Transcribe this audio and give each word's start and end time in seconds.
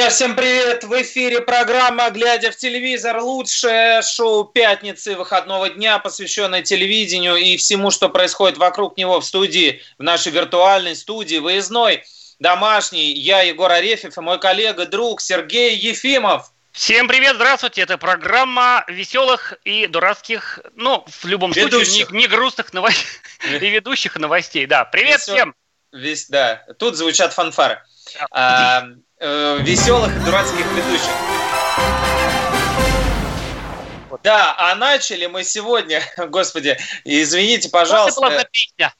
Друзья, 0.00 0.14
всем 0.14 0.34
привет! 0.34 0.84
В 0.84 1.02
эфире 1.02 1.42
программа 1.42 2.08
«Глядя 2.08 2.50
в 2.50 2.56
телевизор» 2.56 3.20
лучшее 3.20 4.00
шоу 4.00 4.44
пятницы 4.44 5.14
выходного 5.14 5.68
дня, 5.68 5.98
посвященное 5.98 6.62
телевидению 6.62 7.36
и 7.36 7.58
всему, 7.58 7.90
что 7.90 8.08
происходит 8.08 8.56
вокруг 8.56 8.96
него 8.96 9.20
в 9.20 9.26
студии, 9.26 9.82
в 9.98 10.02
нашей 10.02 10.32
виртуальной 10.32 10.96
студии, 10.96 11.36
выездной, 11.36 12.02
домашний. 12.38 13.12
Я 13.12 13.42
Егор 13.42 13.70
Арефьев 13.70 14.16
и 14.16 14.20
мой 14.22 14.40
коллега, 14.40 14.86
друг 14.86 15.20
Сергей 15.20 15.76
Ефимов. 15.76 16.50
Всем 16.72 17.06
привет, 17.06 17.36
здравствуйте. 17.36 17.82
Это 17.82 17.98
программа 17.98 18.86
веселых 18.88 19.52
и 19.64 19.86
дурацких, 19.86 20.60
ну, 20.76 21.04
в 21.06 21.26
любом 21.26 21.52
ведущих. 21.52 22.06
случае, 22.06 22.06
не, 22.12 22.22
не 22.22 22.26
грустных 22.26 22.72
новостей 22.72 23.04
и 23.60 23.68
ведущих 23.68 24.16
новостей. 24.16 24.64
Да, 24.64 24.86
привет 24.86 25.20
Весел... 25.20 25.34
всем. 25.34 25.54
Весь, 25.92 26.26
да, 26.30 26.64
тут 26.78 26.96
звучат 26.96 27.34
фанфары. 27.34 27.82
А, 28.30 28.84
э, 29.20 29.58
веселых 29.60 30.14
и 30.16 30.20
дурацких 30.20 30.66
ведущих. 30.72 31.10
Да, 34.22 34.54
а 34.58 34.74
начали 34.74 35.26
мы 35.26 35.44
сегодня, 35.44 36.02
господи, 36.28 36.78
извините, 37.04 37.70
пожалуйста. 37.70 38.20
Это 38.20 38.30
была 38.34 38.44
песня. 38.44 38.94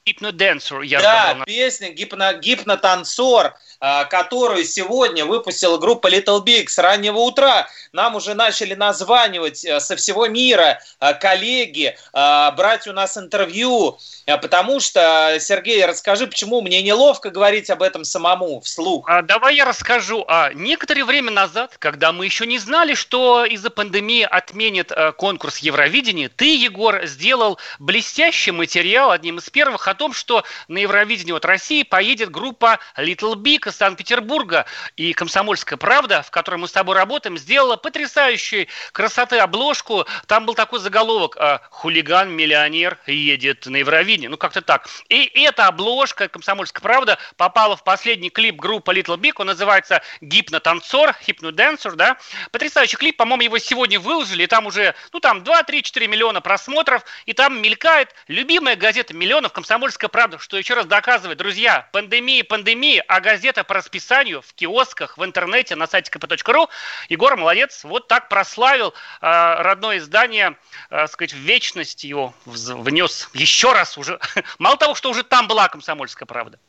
Я 0.81 1.01
да, 1.01 1.27
забыл. 1.29 1.43
песня 1.45 1.89
гипно, 1.89 2.33
«Гипнотанцор», 2.33 3.53
которую 3.81 4.63
сегодня 4.63 5.25
выпустила 5.25 5.77
группа 5.77 6.07
Little 6.07 6.43
Big 6.43 6.67
с 6.67 6.77
раннего 6.77 7.17
утра. 7.17 7.67
Нам 7.93 8.15
уже 8.15 8.35
начали 8.35 8.73
названивать 8.73 9.65
э, 9.65 9.79
со 9.79 9.95
всего 9.95 10.27
мира 10.27 10.79
э, 10.99 11.13
коллеги, 11.15 11.97
э, 12.13 12.51
брать 12.51 12.87
у 12.87 12.93
нас 12.93 13.17
интервью, 13.17 13.97
потому 14.25 14.79
что, 14.79 15.37
Сергей, 15.39 15.83
расскажи, 15.85 16.27
почему 16.27 16.61
мне 16.61 16.81
неловко 16.81 17.31
говорить 17.31 17.69
об 17.69 17.81
этом 17.81 18.03
самому 18.05 18.61
вслух. 18.61 19.09
А, 19.09 19.21
давай 19.21 19.55
я 19.55 19.65
расскажу. 19.65 20.23
А, 20.27 20.53
некоторое 20.53 21.03
время 21.03 21.31
назад, 21.31 21.75
когда 21.79 22.11
мы 22.11 22.25
еще 22.25 22.45
не 22.45 22.59
знали, 22.59 22.93
что 22.93 23.45
из-за 23.45 23.69
пандемии 23.69 24.27
отменят 24.29 24.91
конкурс 25.17 25.57
Евровидения, 25.57 26.29
ты, 26.29 26.55
Егор, 26.55 27.05
сделал 27.05 27.57
блестящий 27.79 28.51
материал, 28.51 29.11
одним 29.11 29.39
из 29.39 29.49
первых, 29.49 29.87
о 29.87 29.95
том, 29.95 30.13
что 30.13 30.43
на 30.67 30.77
Евровидение 30.77 31.35
от 31.35 31.45
России 31.45 31.83
поедет 31.83 32.29
группа 32.29 32.79
Little 32.97 33.35
Big 33.35 33.70
Санкт-Петербурга. 33.71 34.65
И 34.95 35.13
«Комсомольская 35.13 35.77
правда», 35.77 36.21
в 36.21 36.31
которой 36.31 36.57
мы 36.57 36.67
с 36.67 36.71
тобой 36.71 36.95
работаем, 36.95 37.37
сделала 37.37 37.75
потрясающей 37.75 38.67
красоты 38.91 39.37
обложку. 39.37 40.05
Там 40.27 40.45
был 40.45 40.53
такой 40.53 40.79
заголовок 40.79 41.37
а, 41.37 41.61
«Хулиган-миллионер 41.69 42.97
едет 43.07 43.65
на 43.65 43.77
Евровидение». 43.77 44.29
Ну, 44.29 44.37
как-то 44.37 44.61
так. 44.61 44.87
И 45.09 45.25
эта 45.41 45.67
обложка 45.67 46.27
«Комсомольская 46.27 46.81
правда» 46.81 47.17
попала 47.37 47.75
в 47.75 47.83
последний 47.83 48.29
клип 48.29 48.55
группы 48.55 48.93
Little 48.93 49.17
Big. 49.17 49.33
Он 49.37 49.47
называется 49.47 50.01
«Гипнотанцор», 50.21 51.15
«Hypnodance», 51.25 51.95
да. 51.95 52.17
Потрясающий 52.51 52.97
клип, 52.97 53.17
по-моему, 53.17 53.43
его 53.43 53.57
сегодня 53.57 53.99
выложили. 53.99 54.43
И 54.43 54.47
там 54.47 54.65
уже, 54.65 54.95
ну, 55.13 55.19
там 55.19 55.39
2-3-4 55.39 56.07
миллиона 56.07 56.41
просмотров. 56.41 57.03
И 57.25 57.33
там 57.33 57.61
мелькает 57.61 58.13
любимая 58.27 58.75
газета 58.75 59.13
миллионов 59.13 59.53
«Комсомольская 59.53 60.09
правда», 60.09 60.39
что 60.39 60.57
еще 60.57 60.73
раз 60.73 60.85
доказывает, 60.85 61.37
друзья, 61.37 61.87
пандемия, 61.91 62.43
пандемия, 62.43 63.03
а 63.07 63.19
газета 63.19 63.60
это 63.61 63.67
по 63.67 63.75
расписанию 63.75 64.41
в 64.41 64.53
киосках, 64.53 65.17
в 65.17 65.23
интернете, 65.23 65.75
на 65.75 65.87
сайте 65.87 66.11
kp.ru. 66.11 66.67
Егор 67.09 67.37
молодец, 67.37 67.83
вот 67.83 68.07
так 68.07 68.27
прославил 68.27 68.89
э, 68.89 68.93
родное 69.21 69.99
издание, 69.99 70.57
э, 70.89 71.07
сказать, 71.07 71.33
в 71.33 71.37
вечность 71.37 72.03
его 72.03 72.33
внес 72.45 73.29
еще 73.33 73.71
раз 73.71 73.97
уже. 73.97 74.19
Мало 74.59 74.77
того, 74.77 74.95
что 74.95 75.09
уже 75.09 75.23
там 75.23 75.47
была 75.47 75.69
комсомольская 75.69 76.25
правда. 76.25 76.59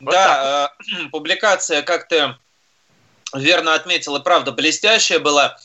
Вот 0.00 0.12
да, 0.12 0.70
э, 0.84 1.08
публикация, 1.10 1.82
как 1.82 2.08
ты 2.08 2.36
верно 3.34 3.74
отметил, 3.74 4.16
и 4.16 4.22
правда 4.22 4.52
блестящая 4.52 5.18
была. 5.18 5.58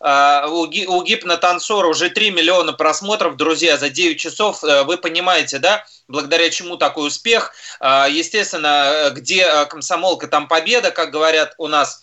Uh, 0.00 0.48
у, 0.48 0.96
у 0.96 1.02
гипнотанцора 1.02 1.88
уже 1.88 2.10
3 2.10 2.30
миллиона 2.30 2.72
просмотров, 2.72 3.36
друзья, 3.36 3.76
за 3.76 3.88
9 3.88 4.20
часов. 4.20 4.62
Uh, 4.62 4.84
вы 4.84 4.98
понимаете, 4.98 5.58
да, 5.58 5.84
благодаря 6.08 6.50
чему 6.50 6.76
такой 6.76 7.08
успех. 7.08 7.52
Uh, 7.80 8.10
естественно, 8.10 9.10
где 9.12 9.64
комсомолка, 9.66 10.28
там 10.28 10.48
победа, 10.48 10.90
как 10.90 11.10
говорят 11.10 11.54
у 11.58 11.68
нас 11.68 12.02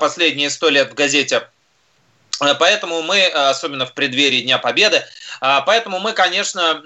последние 0.00 0.50
100 0.50 0.68
лет 0.70 0.90
в 0.90 0.94
газете. 0.94 1.48
Поэтому 2.38 3.02
мы, 3.02 3.26
особенно 3.26 3.86
в 3.86 3.92
преддверии 3.92 4.40
Дня 4.40 4.58
Победы, 4.58 5.04
поэтому 5.40 6.00
мы, 6.00 6.12
конечно, 6.12 6.82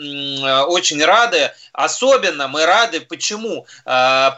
очень 0.67 1.03
рады. 1.05 1.53
Особенно 1.73 2.49
мы 2.49 2.67
рады. 2.67 3.01
Почему? 3.01 3.67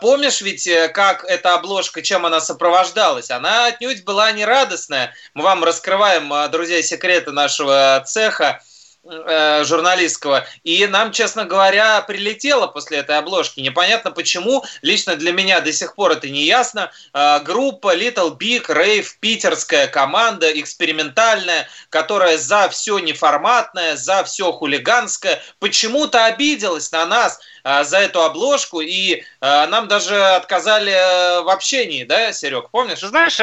Помнишь 0.00 0.40
ведь, 0.40 0.66
э, 0.66 0.88
как 0.88 1.24
эта 1.24 1.54
обложка, 1.54 2.02
чем 2.02 2.26
она 2.26 2.40
сопровождалась? 2.40 3.30
Она 3.30 3.66
отнюдь 3.66 4.04
была 4.04 4.30
не 4.32 4.44
радостная. 4.44 5.14
Мы 5.34 5.42
вам 5.42 5.64
раскрываем, 5.64 6.50
друзья, 6.50 6.82
секреты 6.82 7.32
нашего 7.32 8.02
цеха 8.06 8.62
Э, 9.02 9.64
журналистского. 9.64 10.46
И 10.62 10.86
нам, 10.86 11.10
честно 11.10 11.46
говоря, 11.46 12.02
прилетело 12.02 12.66
после 12.66 12.98
этой 12.98 13.16
обложки. 13.16 13.60
Непонятно 13.60 14.10
почему. 14.10 14.62
Лично 14.82 15.16
для 15.16 15.32
меня 15.32 15.62
до 15.62 15.72
сих 15.72 15.94
пор 15.94 16.12
это 16.12 16.28
не 16.28 16.44
ясно. 16.44 16.92
Э, 17.14 17.40
группа 17.40 17.96
Little 17.96 18.36
Big 18.36 18.66
Rave, 18.66 19.06
питерская 19.18 19.86
команда, 19.86 20.52
экспериментальная, 20.60 21.66
которая 21.88 22.36
за 22.36 22.68
все 22.68 22.98
неформатное, 22.98 23.96
за 23.96 24.22
все 24.24 24.52
хулиганское, 24.52 25.42
почему-то 25.60 26.26
обиделась 26.26 26.92
на 26.92 27.06
нас 27.06 27.40
за 27.64 27.98
эту 27.98 28.22
обложку, 28.22 28.80
и 28.80 29.24
нам 29.40 29.88
даже 29.88 30.20
отказали 30.20 31.42
в 31.42 31.48
общении, 31.48 32.04
да, 32.04 32.32
Серег, 32.32 32.70
помнишь? 32.70 33.00
Знаешь, 33.00 33.34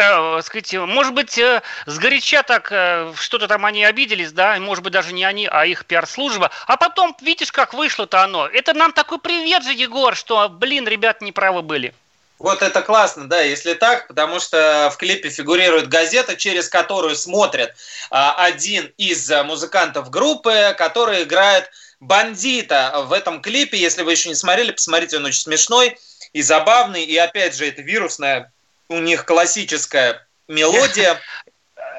сказать, 0.44 0.74
может 0.74 1.14
быть, 1.14 1.40
сгоряча 1.86 2.44
так 2.44 2.68
что-то 3.16 3.48
там 3.48 3.66
они 3.66 3.84
обиделись, 3.84 4.32
да, 4.32 4.58
может 4.60 4.84
быть, 4.84 4.94
даже 4.94 5.14
не 5.14 5.24
они, 5.24 5.48
а 5.52 5.66
их 5.66 5.86
пиар-служба. 5.86 6.52
А 6.66 6.78
потом, 6.78 7.16
видишь, 7.22 7.52
как 7.52 7.74
вышло-то 7.74 8.24
оно. 8.24 8.48
Это 8.48 8.74
нам 8.74 8.92
такой 8.92 9.20
привет 9.20 9.64
же, 9.64 9.74
Егор, 9.74 10.16
что, 10.16 10.50
блин, 10.50 10.88
ребят, 10.88 11.22
неправы 11.22 11.62
были. 11.62 11.94
Вот 12.40 12.62
это 12.62 12.84
классно, 12.84 13.28
да, 13.28 13.42
если 13.42 13.74
так, 13.74 14.08
потому 14.08 14.40
что 14.40 14.92
в 14.94 14.98
клипе 14.98 15.30
фигурирует 15.30 15.88
газета, 15.88 16.36
через 16.36 16.70
которую 16.70 17.16
смотрит 17.16 17.74
а, 18.12 18.36
один 18.36 18.94
из 18.98 19.28
музыкантов 19.44 20.12
группы, 20.12 20.76
который 20.78 21.24
играет 21.24 21.72
бандита 22.00 23.03
в 23.08 23.13
этом 23.13 23.41
клипе. 23.41 23.78
Если 23.78 24.03
вы 24.03 24.12
еще 24.12 24.30
не 24.30 24.35
смотрели, 24.35 24.72
посмотрите, 24.72 25.18
он 25.18 25.25
очень 25.25 25.41
смешной 25.41 25.97
и 26.34 26.41
забавный. 26.41 27.03
И 27.03 27.18
опять 27.18 27.56
же, 27.56 27.68
это 27.68 27.81
вирусная 27.81 28.52
у 28.90 29.00
них 29.00 29.25
классическая 29.25 30.25
мелодия. 30.47 31.19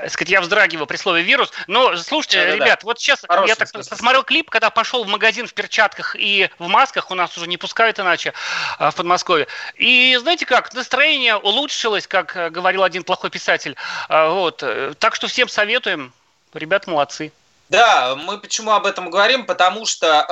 Э, 0.00 0.08
сказать, 0.08 0.30
я 0.30 0.40
вздрагиваю 0.40 0.86
при 0.86 0.96
слове 0.96 1.22
вирус. 1.22 1.52
Но 1.66 1.96
слушайте, 1.96 2.44
да, 2.44 2.54
ребят, 2.54 2.80
да. 2.82 2.86
вот 2.86 3.00
сейчас 3.00 3.24
Хороший 3.26 3.48
я 3.48 3.54
так 3.56 3.68
смысл. 3.68 3.90
посмотрел 3.90 4.22
клип, 4.22 4.50
когда 4.50 4.70
пошел 4.70 5.04
в 5.04 5.08
магазин 5.08 5.46
в 5.46 5.54
перчатках 5.54 6.16
и 6.16 6.50
в 6.58 6.68
масках, 6.68 7.10
у 7.10 7.14
нас 7.14 7.36
уже 7.36 7.46
не 7.46 7.56
пускают 7.56 7.98
иначе 7.98 8.32
а, 8.78 8.90
в 8.90 8.94
Подмосковье. 8.94 9.46
И 9.76 10.16
знаете 10.20 10.46
как, 10.46 10.72
настроение 10.74 11.36
улучшилось, 11.36 12.06
как 12.06 12.36
э, 12.36 12.50
говорил 12.50 12.84
один 12.84 13.04
плохой 13.04 13.30
писатель. 13.30 13.76
А, 14.08 14.28
вот. 14.30 14.62
Э, 14.62 14.94
так 14.98 15.14
что 15.14 15.26
всем 15.26 15.48
советуем. 15.48 16.12
Ребят, 16.54 16.86
молодцы. 16.86 17.32
Да, 17.68 18.16
мы 18.16 18.38
почему 18.38 18.72
об 18.72 18.86
этом 18.86 19.10
говорим? 19.10 19.44
Потому 19.44 19.84
что 19.84 20.24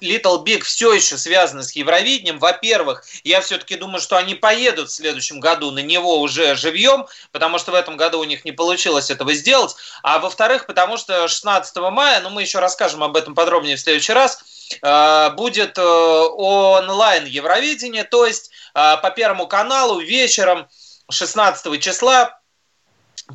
э, 0.00 0.04
Little 0.04 0.42
Big 0.44 0.62
все 0.62 0.94
еще 0.94 1.18
связаны 1.18 1.62
с 1.62 1.72
Евровидением. 1.72 2.38
Во-первых, 2.38 3.04
я 3.22 3.42
все-таки 3.42 3.76
думаю, 3.76 4.00
что 4.00 4.16
они 4.16 4.34
поедут 4.34 4.88
в 4.88 4.94
следующем 4.94 5.40
году 5.40 5.70
на 5.72 5.80
него 5.80 6.20
уже 6.20 6.54
живьем, 6.56 7.06
потому 7.32 7.58
что 7.58 7.72
в 7.72 7.74
этом 7.74 7.98
году 7.98 8.18
у 8.20 8.24
них 8.24 8.46
не 8.46 8.52
получилось 8.52 9.10
этого 9.10 9.34
сделать. 9.34 9.74
А 10.02 10.18
во-вторых, 10.18 10.66
потому 10.66 10.96
что 10.96 11.28
16 11.28 11.76
мая, 11.76 12.20
ну 12.20 12.30
мы 12.30 12.42
еще 12.42 12.60
расскажем 12.60 13.02
об 13.02 13.14
этом 13.14 13.34
подробнее 13.34 13.76
в 13.76 13.80
следующий 13.80 14.14
раз, 14.14 14.42
э, 14.80 15.30
будет 15.36 15.76
э, 15.76 15.82
онлайн 15.82 17.26
Евровидение, 17.26 18.04
то 18.04 18.24
есть 18.24 18.50
э, 18.74 18.96
по 19.02 19.10
Первому 19.10 19.46
каналу 19.46 20.00
вечером 20.00 20.66
16 21.10 21.82
числа 21.82 22.39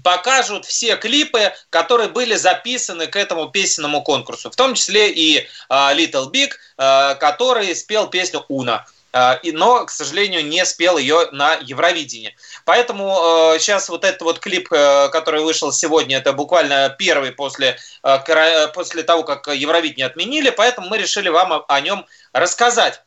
покажут 0.04 0.66
все 0.66 0.98
клипы, 0.98 1.54
которые 1.70 2.10
были 2.10 2.36
записаны 2.36 3.08
к 3.08 3.16
этому 3.16 3.50
песенному 3.50 4.02
конкурсу, 4.02 4.52
в 4.52 4.56
том 4.56 4.74
числе 4.74 5.12
и 5.12 5.48
Little 5.70 6.32
Big, 6.32 6.52
uh, 6.78 7.16
который 7.16 7.76
спел 7.76 8.08
песню 8.08 8.44
«Уна». 8.50 8.86
Uh, 9.14 9.40
но, 9.54 9.86
к 9.86 9.92
сожалению, 9.92 10.46
не 10.46 10.66
спел 10.66 10.98
ее 10.98 11.30
на 11.32 11.54
Евровидении. 11.54 12.36
Поэтому 12.66 13.08
uh, 13.08 13.60
сейчас 13.60 13.88
вот 13.88 14.04
этот 14.04 14.22
вот 14.24 14.40
клип, 14.40 14.70
uh, 14.74 15.08
который 15.08 15.42
вышел 15.42 15.72
сегодня, 15.72 16.18
это 16.18 16.34
буквально 16.34 16.94
первый 17.00 17.32
после, 17.32 17.78
после 18.02 19.04
того, 19.04 19.24
как 19.24 19.48
Евровидение 19.48 20.08
отменили, 20.08 20.50
поэтому 20.50 20.90
мы 20.90 20.98
решили 20.98 21.30
вам 21.30 21.54
о, 21.54 21.66
о 21.70 21.80
нем 21.80 22.06
рассказать. 22.34 23.05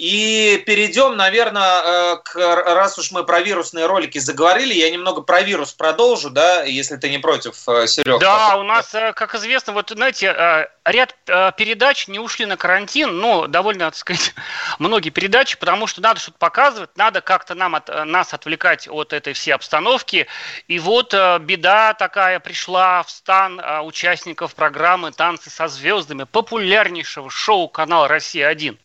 И 0.00 0.62
перейдем, 0.64 1.14
наверное, 1.14 2.16
к, 2.16 2.34
раз 2.34 2.98
уж 2.98 3.10
мы 3.10 3.22
про 3.22 3.40
вирусные 3.40 3.84
ролики 3.84 4.18
заговорили, 4.18 4.72
я 4.72 4.90
немного 4.90 5.20
про 5.20 5.42
вирус 5.42 5.74
продолжу, 5.74 6.30
да, 6.30 6.62
если 6.62 6.96
ты 6.96 7.10
не 7.10 7.18
против, 7.18 7.54
Серега. 7.54 8.18
Да, 8.18 8.56
у 8.56 8.62
нас, 8.62 8.90
как 9.14 9.34
известно, 9.34 9.74
вот, 9.74 9.90
знаете, 9.90 10.70
ряд 10.86 11.14
передач 11.26 12.08
не 12.08 12.18
ушли 12.18 12.46
на 12.46 12.56
карантин, 12.56 13.18
но 13.18 13.46
довольно, 13.46 13.90
так 13.90 13.96
сказать, 13.96 14.34
многие 14.78 15.10
передачи, 15.10 15.58
потому 15.58 15.86
что 15.86 16.00
надо 16.00 16.18
что-то 16.18 16.38
показывать, 16.38 16.96
надо 16.96 17.20
как-то 17.20 17.54
нам 17.54 17.74
от, 17.74 17.88
нас 18.06 18.32
отвлекать 18.32 18.88
от 18.88 19.12
этой 19.12 19.34
всей 19.34 19.52
обстановки. 19.52 20.26
И 20.66 20.78
вот 20.78 21.12
беда 21.40 21.92
такая 21.92 22.40
пришла 22.40 23.02
в 23.02 23.10
стан 23.10 23.60
участников 23.82 24.54
программы 24.54 25.12
«Танцы 25.12 25.50
со 25.50 25.68
звездами», 25.68 26.24
популярнейшего 26.24 27.28
шоу 27.28 27.68
канала 27.68 28.08
«Россия-1». 28.08 28.78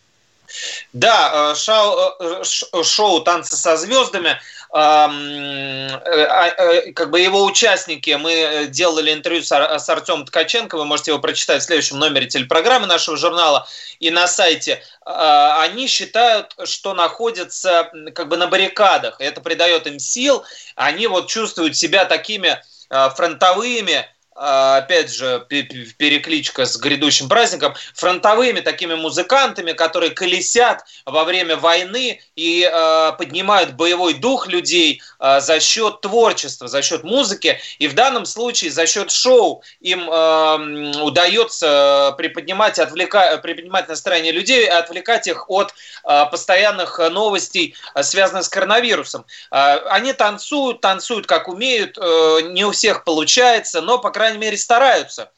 Да, 0.93 1.51
э, 1.51 1.55
шоу, 1.55 2.15
э, 2.19 2.83
шоу 2.83 3.21
«Танцы 3.21 3.55
со 3.55 3.77
звездами», 3.77 4.29
э, 4.29 4.37
а, 4.77 6.49
как 6.93 7.09
бы 7.09 7.19
его 7.19 7.43
участники, 7.43 8.11
мы 8.11 8.67
делали 8.69 9.13
интервью 9.13 9.43
с 9.43 9.89
Артемом 9.89 10.25
Ткаченко, 10.25 10.77
вы 10.77 10.85
можете 10.85 11.11
его 11.11 11.19
прочитать 11.19 11.61
в 11.61 11.65
следующем 11.65 11.99
номере 11.99 12.27
телепрограммы 12.27 12.87
нашего 12.87 13.17
журнала 13.17 13.67
и 13.99 14.09
на 14.11 14.27
сайте, 14.27 14.83
они 15.05 15.87
считают, 15.87 16.55
что 16.65 16.93
находятся 16.93 17.89
как 18.13 18.27
бы 18.27 18.37
на 18.37 18.47
баррикадах, 18.47 19.15
это 19.19 19.39
придает 19.39 19.87
им 19.87 19.99
сил, 19.99 20.43
они 20.75 21.07
вот 21.07 21.27
чувствуют 21.27 21.77
себя 21.77 22.05
такими 22.05 22.61
фронтовыми, 22.89 24.05
опять 24.35 25.11
же, 25.13 25.45
перекличка 25.47 26.65
с 26.65 26.77
грядущим 26.77 27.29
праздником, 27.29 27.73
фронтовыми 27.93 28.59
такими 28.59 28.93
музыкантами, 28.95 29.71
которые 29.71 30.11
колесят 30.11 30.83
во 31.05 31.23
время 31.23 31.55
войны 31.55 32.21
и 32.35 32.69
э, 32.69 33.11
поднимают 33.17 33.73
боевой 33.73 34.13
дух 34.15 34.47
людей 34.47 35.01
за 35.19 35.59
счет 35.59 36.01
творчества, 36.01 36.67
за 36.67 36.81
счет 36.81 37.03
музыки. 37.03 37.59
И 37.79 37.87
в 37.87 37.95
данном 37.95 38.25
случае 38.25 38.71
за 38.71 38.85
счет 38.87 39.11
шоу 39.11 39.63
им 39.79 40.09
э, 40.09 41.01
удается 41.01 42.13
приподнимать, 42.17 42.79
отвлека... 42.79 43.37
приподнимать 43.37 43.87
настроение 43.87 44.31
людей 44.31 44.67
отвлекать 44.67 45.27
их 45.27 45.49
от 45.49 45.73
э, 46.03 46.25
постоянных 46.29 46.99
новостей, 46.99 47.75
связанных 48.01 48.45
с 48.45 48.49
коронавирусом. 48.49 49.25
Э, 49.51 49.77
они 49.89 50.13
танцуют, 50.13 50.81
танцуют 50.81 51.27
как 51.27 51.47
умеют, 51.47 51.97
э, 51.97 52.39
не 52.43 52.65
у 52.65 52.71
всех 52.71 53.03
получается, 53.03 53.81
но, 53.81 53.97
по 53.97 54.11
крайней 54.11 54.37
мере, 54.37 54.57
стараются. 54.57 55.31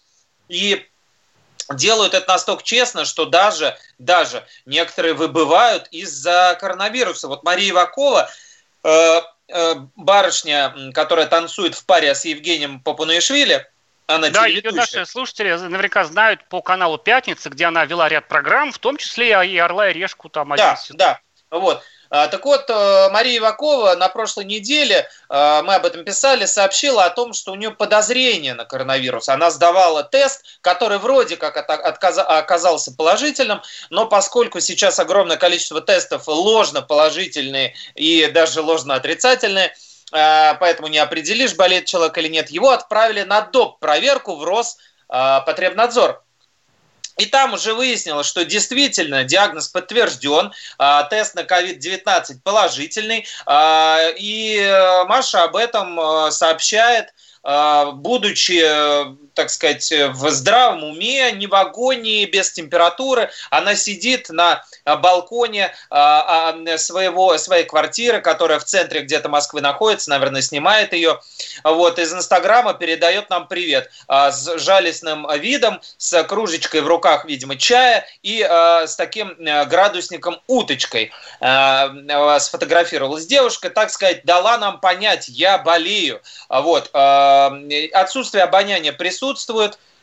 И 0.47 0.85
делают 1.73 2.13
это 2.13 2.27
настолько 2.27 2.63
честно, 2.63 3.05
что 3.05 3.25
даже, 3.25 3.77
даже 3.97 4.45
некоторые 4.65 5.13
выбывают 5.13 5.87
из-за 5.91 6.57
коронавируса. 6.59 7.27
Вот 7.27 7.43
Мария 7.43 7.71
Ивакова, 7.71 8.29
э, 8.83 8.89
э, 8.89 9.21
барышня, 9.95 10.91
которая 10.93 11.25
танцует 11.27 11.75
в 11.75 11.85
паре 11.85 12.13
с 12.13 12.25
Евгением 12.25 12.79
Попунаишвили, 12.81 13.65
она 14.07 14.29
да, 14.29 14.45
ее 14.45 14.71
наши 14.71 15.05
слушатели 15.05 15.51
наверняка 15.51 16.05
знают 16.05 16.47
по 16.47 16.61
каналу 16.61 16.97
«Пятница», 16.97 17.49
где 17.49 17.65
она 17.65 17.83
вела 17.85 18.07
ряд 18.07 18.27
программ, 18.29 18.71
в 18.71 18.79
том 18.79 18.95
числе 18.95 19.29
и 19.45 19.57
«Орла 19.57 19.89
и 19.89 19.93
решку» 19.93 20.29
там. 20.29 20.55
Да, 20.55 20.79
да, 20.91 21.19
вот. 21.51 21.83
А, 22.09 22.27
так 22.27 22.45
вот, 22.45 22.69
э, 22.69 23.09
Мария 23.11 23.39
Ивакова 23.39 23.95
на 23.95 24.07
прошлой 24.07 24.45
неделе, 24.45 25.09
э, 25.29 25.61
мы 25.63 25.75
об 25.75 25.85
этом 25.85 26.03
писали, 26.03 26.45
сообщила 26.45 27.05
о 27.05 27.09
том, 27.09 27.33
что 27.33 27.51
у 27.51 27.55
нее 27.55 27.71
подозрение 27.71 28.53
на 28.53 28.65
коронавирус. 28.65 29.29
Она 29.29 29.49
сдавала 29.51 30.03
тест, 30.03 30.43
который 30.61 30.99
вроде 30.99 31.37
как 31.37 31.57
оказался 31.57 32.93
положительным, 32.95 33.61
но 33.89 34.05
поскольку 34.05 34.59
сейчас 34.59 34.99
огромное 34.99 35.37
количество 35.37 35.81
тестов 35.81 36.27
ложно 36.27 36.81
положительные 36.81 37.75
и 37.95 38.27
даже 38.27 38.61
ложно 38.61 38.95
отрицательные, 38.95 39.73
э, 40.13 40.53
поэтому 40.59 40.87
не 40.87 40.99
определишь, 40.99 41.55
болеет 41.55 41.85
человек 41.85 42.17
или 42.17 42.29
нет, 42.29 42.49
его 42.49 42.71
отправили 42.71 43.23
на 43.23 43.41
доп. 43.41 43.79
проверку 43.79 44.35
в 44.35 44.43
Роспотребнадзор. 44.43 46.23
И 47.17 47.25
там 47.25 47.53
уже 47.53 47.73
выяснилось, 47.73 48.27
что 48.27 48.45
действительно 48.45 49.23
диагноз 49.23 49.67
подтвержден, 49.67 50.53
а, 50.77 51.03
тест 51.03 51.35
на 51.35 51.41
COVID-19 51.41 52.41
положительный, 52.43 53.25
а, 53.45 53.99
и 54.17 54.57
э, 54.57 55.03
Маша 55.05 55.43
об 55.43 55.55
этом 55.55 55.99
э, 55.99 56.31
сообщает 56.31 57.13
а, 57.49 57.91
будучи, 57.91 58.61
э, 58.61 59.15
так 59.37 59.49
сказать, 59.49 59.89
в 59.91 60.29
здравом 60.29 60.83
уме, 60.83 61.31
не 61.31 61.47
в 61.47 61.55
агонии, 61.55 62.25
без 62.25 62.51
температуры, 62.51 63.29
она 63.49 63.75
сидит 63.75 64.29
на 64.29 64.63
а, 64.83 64.97
балконе 64.97 65.73
а, 65.89 66.53
своего, 66.77 67.37
своей 67.37 67.63
квартиры, 67.63 68.19
которая 68.19 68.59
в 68.59 68.65
центре 68.65 69.01
где-то 69.01 69.29
Москвы 69.29 69.61
находится, 69.61 70.09
наверное, 70.09 70.41
снимает 70.41 70.91
ее. 70.91 71.21
Вот, 71.63 71.99
из 71.99 72.13
Инстаграма 72.13 72.73
передает 72.73 73.29
нам 73.29 73.47
привет 73.47 73.89
с 74.09 74.57
жалостным 74.57 75.27
видом, 75.39 75.79
с 75.97 76.23
кружечкой 76.23 76.81
в 76.81 76.87
руках, 76.87 77.25
видимо, 77.25 77.55
чая 77.55 78.05
и 78.23 78.41
с 78.41 78.95
таким 78.95 79.29
э, 79.29 79.65
градусником 79.65 80.41
уточкой 80.47 81.11
сфотографировалась 82.39 83.25
девушка, 83.25 83.69
так 83.69 83.89
сказать, 83.91 84.25
дала 84.25 84.57
нам 84.57 84.79
понять, 84.79 85.27
я 85.27 85.57
болею. 85.57 86.21
Вот, 86.49 86.89
Э, 86.97 87.87
отсутствие 87.93 88.43
обоняния 88.43 88.91
присутствует, 88.91 89.26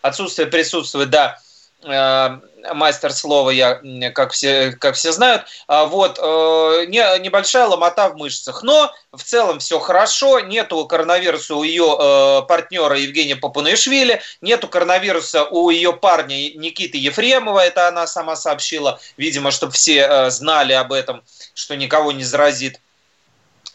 отсутствие 0.03 0.47
присутствует, 0.47 1.11
да, 1.11 1.39
э, 1.83 2.39
мастер 2.75 3.13
слова, 3.13 3.51
я, 3.51 3.81
как 4.15 4.33
все, 4.33 4.73
как 4.73 4.95
все 4.95 5.13
знают. 5.13 5.45
А 5.67 5.87
вот, 5.87 6.19
э, 6.19 6.85
не, 6.89 7.19
небольшая 7.21 7.67
ломота 7.67 8.09
в 8.09 8.17
мышцах. 8.17 8.63
Но 8.63 8.93
в 9.13 9.23
целом 9.23 9.59
все 9.59 9.79
хорошо. 9.79 10.41
Нету 10.41 10.87
коронавируса 10.87 11.55
у 11.55 11.63
ее 11.63 12.45
партнера 12.49 12.99
Евгения 12.99 13.37
Попунышвили. 13.37 14.21
Нету 14.41 14.69
коронавируса 14.69 15.45
у 15.45 15.71
ее 15.71 15.93
парня 15.93 16.37
Никиты 16.55 16.99
Ефремова. 16.99 17.61
Это 17.61 17.89
она 17.89 18.07
сама 18.07 18.37
сообщила. 18.37 19.01
Видимо, 19.17 19.51
чтобы 19.51 19.73
все 19.73 20.31
знали 20.31 20.73
об 20.73 20.93
этом, 20.93 21.23
что 21.55 21.77
никого 21.77 22.13
не 22.13 22.25
заразит 22.25 22.81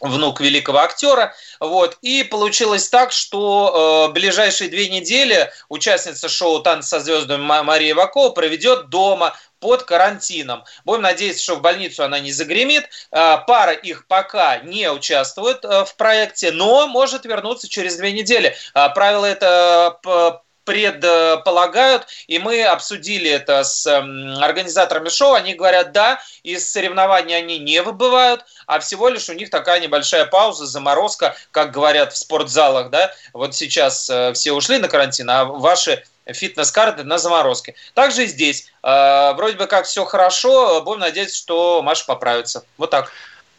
внук 0.00 0.40
великого 0.40 0.78
актера. 0.78 1.34
Вот. 1.60 1.98
И 2.02 2.24
получилось 2.24 2.88
так, 2.88 3.12
что 3.12 4.08
э, 4.08 4.12
ближайшие 4.12 4.70
две 4.70 4.88
недели 4.88 5.50
участница 5.68 6.28
шоу 6.28 6.60
«Танцы 6.60 6.88
со 6.88 7.00
звездами» 7.00 7.42
Мария 7.62 7.94
Вакова 7.94 8.30
проведет 8.30 8.88
дома 8.88 9.36
под 9.60 9.84
карантином. 9.84 10.64
Будем 10.84 11.02
надеяться, 11.02 11.42
что 11.42 11.56
в 11.56 11.60
больницу 11.60 12.02
она 12.02 12.18
не 12.18 12.32
загремит. 12.32 12.88
Э, 13.12 13.36
пара 13.46 13.72
их 13.72 14.06
пока 14.06 14.58
не 14.58 14.90
участвует 14.90 15.64
э, 15.64 15.84
в 15.84 15.94
проекте, 15.96 16.50
но 16.50 16.86
может 16.88 17.24
вернуться 17.24 17.68
через 17.68 17.96
две 17.96 18.12
недели. 18.12 18.56
Э, 18.74 18.88
правило 18.94 19.26
это 19.26 20.42
предполагают, 20.64 22.06
и 22.26 22.38
мы 22.38 22.62
обсудили 22.64 23.30
это 23.30 23.64
с 23.64 23.86
организаторами 23.86 25.08
шоу, 25.08 25.34
они 25.34 25.54
говорят, 25.54 25.92
да, 25.92 26.20
из 26.42 26.70
соревнований 26.70 27.36
они 27.36 27.58
не 27.58 27.82
выбывают, 27.82 28.44
а 28.66 28.78
всего 28.78 29.08
лишь 29.08 29.28
у 29.28 29.32
них 29.32 29.50
такая 29.50 29.80
небольшая 29.80 30.26
пауза, 30.26 30.66
заморозка, 30.66 31.34
как 31.50 31.72
говорят 31.72 32.12
в 32.12 32.16
спортзалах, 32.16 32.90
да, 32.90 33.12
вот 33.32 33.54
сейчас 33.54 34.08
э, 34.10 34.32
все 34.34 34.52
ушли 34.52 34.78
на 34.78 34.88
карантин, 34.88 35.28
а 35.30 35.44
ваши 35.44 36.04
фитнес-карты 36.26 37.04
на 37.04 37.18
заморозке. 37.18 37.74
Также 37.94 38.24
и 38.24 38.26
здесь. 38.26 38.70
Э, 38.82 39.32
вроде 39.34 39.56
бы 39.56 39.66
как 39.66 39.86
все 39.86 40.04
хорошо, 40.04 40.82
будем 40.82 41.00
надеяться, 41.00 41.36
что 41.36 41.82
Маша 41.82 42.04
поправится. 42.06 42.64
Вот 42.76 42.90
так. 42.90 43.10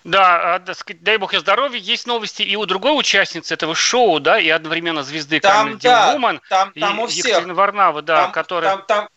Да, 0.04 0.56
а, 0.56 0.60
дай 1.02 1.18
бог 1.18 1.34
ей 1.34 1.40
здоровья. 1.40 1.80
Есть 1.80 2.08
новости 2.08 2.42
и 2.42 2.56
у 2.56 2.66
другой 2.66 2.98
участницы 2.98 3.54
этого 3.54 3.76
шоу, 3.76 4.20
да, 4.20 4.40
и 4.40 4.50
одновременно 4.50 5.04
звезды 5.04 5.40
там, 5.40 5.70
Comedy 5.70 5.82
да, 5.84 6.16
Woman, 6.16 6.40
там, 6.50 6.74
там 6.74 7.00
и 7.00 7.04
у 7.04 7.08
всех. 7.08 7.46
Варнава, 7.46 8.02
да, 8.02 8.24
там, 8.24 8.32
которая... 8.32 8.78
Там, 8.78 8.86
там, 8.88 9.10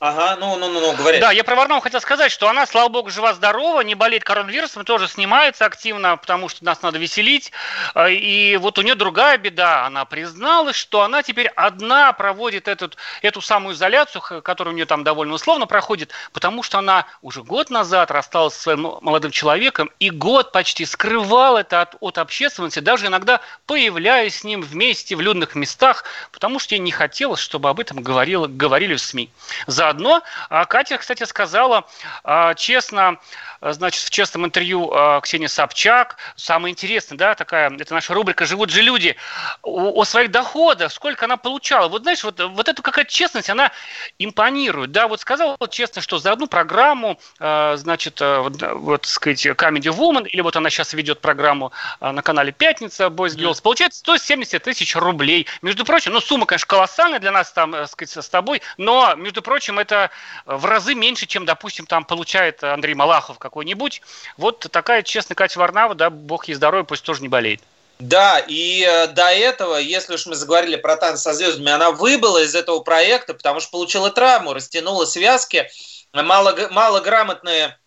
Ага, 0.00 0.36
ну, 0.40 0.56
ну, 0.56 0.70
ну, 0.70 0.80
ну, 0.80 0.96
говори. 0.96 1.20
Да, 1.20 1.30
я 1.30 1.44
про 1.44 1.54
Варнаву 1.54 1.82
хотел 1.82 2.00
сказать, 2.00 2.32
что 2.32 2.48
она, 2.48 2.66
слава 2.66 2.88
богу, 2.88 3.10
жива-здорова, 3.10 3.82
не 3.82 3.94
болеет 3.94 4.24
коронавирусом, 4.24 4.86
тоже 4.86 5.06
снимается 5.06 5.66
активно, 5.66 6.16
потому 6.16 6.48
что 6.48 6.64
нас 6.64 6.80
надо 6.80 6.96
веселить. 6.96 7.52
А, 7.92 8.08
и 8.08 8.56
вот 8.56 8.78
у 8.78 8.82
нее 8.82 8.94
другая 8.94 9.36
беда. 9.36 9.84
Она 9.84 10.06
призналась, 10.06 10.76
что 10.76 11.02
она 11.02 11.22
теперь 11.22 11.48
одна 11.48 12.14
проводит 12.14 12.66
этот, 12.66 12.96
эту 13.20 13.42
самую 13.42 13.74
изоляцию, 13.74 14.22
которая 14.40 14.72
у 14.72 14.74
нее 14.74 14.86
там 14.86 15.04
довольно 15.04 15.34
условно 15.34 15.66
проходит, 15.66 16.12
потому 16.32 16.62
что 16.62 16.78
она 16.78 17.04
уже 17.20 17.42
год 17.42 17.68
назад 17.68 18.10
рассталась 18.10 18.54
со 18.54 18.62
своим 18.62 18.96
молодым 19.02 19.32
человеком 19.32 19.90
и 19.98 20.08
год 20.08 20.50
почти 20.50 20.86
скрывала 20.86 21.58
это 21.58 21.82
от, 21.82 21.96
от 22.00 22.16
общественности, 22.16 22.78
даже 22.78 23.08
иногда 23.08 23.42
появляясь 23.66 24.38
с 24.38 24.44
ним 24.44 24.62
вместе 24.62 25.14
в 25.14 25.20
людных 25.20 25.54
местах, 25.56 26.04
потому 26.32 26.58
что 26.58 26.74
ей 26.74 26.78
не 26.78 26.90
хотелось, 26.90 27.40
чтобы 27.40 27.68
об 27.68 27.80
этом 27.80 28.02
говорило, 28.02 28.46
говорили 28.46 28.94
в 28.94 29.00
СМИ. 29.02 29.28
За 29.66 29.89
заодно 29.90 30.22
а, 30.48 30.64
Катя, 30.66 30.98
кстати, 30.98 31.24
сказала 31.24 31.84
а, 32.22 32.54
честно, 32.54 33.18
Э, 33.60 33.72
значит, 33.72 34.02
в 34.02 34.10
честном 34.10 34.46
интервью 34.46 34.90
э, 34.92 35.20
Ксения 35.22 35.48
Собчак. 35.48 36.16
Самое 36.36 36.72
интересное, 36.72 37.18
да, 37.18 37.34
такая, 37.34 37.70
это 37.70 37.94
наша 37.94 38.14
рубрика 38.14 38.46
«Живут 38.46 38.70
же 38.70 38.82
люди» 38.82 39.16
о, 39.62 40.00
о 40.00 40.04
своих 40.04 40.30
доходах, 40.30 40.92
сколько 40.92 41.26
она 41.26 41.36
получала. 41.36 41.88
Вот 41.88 42.02
знаешь, 42.02 42.24
вот, 42.24 42.40
вот 42.40 42.68
эта 42.68 42.82
какая-то 42.82 43.10
честность, 43.10 43.50
она 43.50 43.70
импонирует, 44.18 44.92
да, 44.92 45.08
вот 45.08 45.20
сказала 45.20 45.56
честно, 45.68 46.02
что 46.02 46.18
за 46.18 46.32
одну 46.32 46.46
программу, 46.46 47.18
э, 47.38 47.74
значит, 47.76 48.20
вот, 48.20 48.62
вот, 48.62 49.06
сказать, 49.06 49.44
Comedy 49.46 49.94
Woman, 49.94 50.26
или 50.26 50.40
вот 50.40 50.56
она 50.56 50.70
сейчас 50.70 50.92
ведет 50.94 51.20
программу 51.20 51.72
на 52.00 52.22
канале 52.22 52.52
«Пятница», 52.52 53.06
Boys 53.06 53.36
Girls, 53.36 53.58
mm. 53.58 53.62
получается 53.62 53.98
170 54.00 54.62
тысяч 54.62 54.96
рублей. 54.96 55.46
Между 55.62 55.84
прочим, 55.84 56.12
ну, 56.12 56.20
сумма, 56.20 56.46
конечно, 56.46 56.66
колоссальная 56.66 57.18
для 57.18 57.32
нас 57.32 57.52
там, 57.52 57.86
сказать, 57.86 58.24
с 58.24 58.28
тобой, 58.28 58.62
но, 58.76 59.14
между 59.16 59.42
прочим, 59.42 59.78
это 59.80 60.10
в 60.46 60.64
разы 60.64 60.94
меньше, 60.94 61.26
чем, 61.26 61.44
допустим, 61.44 61.86
там 61.86 62.04
получает 62.04 62.62
Андрей 62.62 62.94
Малахов, 62.94 63.38
какой-нибудь. 63.38 64.02
Вот 64.36 64.66
такая 64.70 65.02
честная 65.02 65.34
Катя 65.34 65.58
Варнава, 65.58 65.94
да, 65.94 66.10
бог 66.10 66.46
ей 66.46 66.54
здоровья, 66.54 66.84
пусть 66.84 67.02
тоже 67.02 67.22
не 67.22 67.28
болеет. 67.28 67.60
Да, 68.00 68.38
и 68.38 68.82
э, 68.82 69.08
до 69.08 69.28
этого, 69.28 69.76
если 69.76 70.14
уж 70.14 70.24
мы 70.24 70.34
заговорили 70.34 70.76
про 70.76 70.96
танцы 70.96 71.22
со 71.22 71.34
звездами, 71.34 71.70
она 71.70 71.90
выбыла 71.90 72.42
из 72.42 72.54
этого 72.54 72.80
проекта, 72.80 73.34
потому 73.34 73.60
что 73.60 73.72
получила 73.72 74.10
травму, 74.10 74.54
растянула 74.54 75.04
связки. 75.04 75.68
Мало, 76.14 76.56
малограмотные 76.70 77.78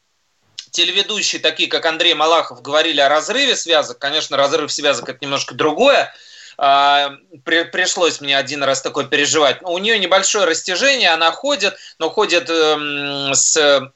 телеведущие, 0.69 1.41
такие 1.41 1.67
как 1.67 1.85
Андрей 1.85 2.13
Малахов, 2.13 2.61
говорили 2.61 2.99
о 2.99 3.09
разрыве 3.09 3.55
связок. 3.55 3.97
Конечно, 3.97 4.37
разрыв 4.37 4.71
связок 4.71 5.09
это 5.09 5.19
немножко 5.21 5.55
другое. 5.55 6.13
А, 6.57 7.11
при, 7.43 7.63
пришлось 7.63 8.21
мне 8.21 8.37
один 8.37 8.63
раз 8.63 8.81
такое 8.81 9.05
переживать. 9.05 9.57
У 9.61 9.77
нее 9.77 9.99
небольшое 9.99 10.45
растяжение, 10.45 11.09
она 11.09 11.31
ходит, 11.31 11.75
но 11.99 12.09
ходит 12.09 12.49
эм, 12.49 13.33
с 13.33 13.91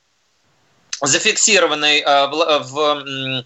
зафиксированной 1.01 1.99
э, 1.99 2.27
в, 2.27 2.63
в 2.63 3.43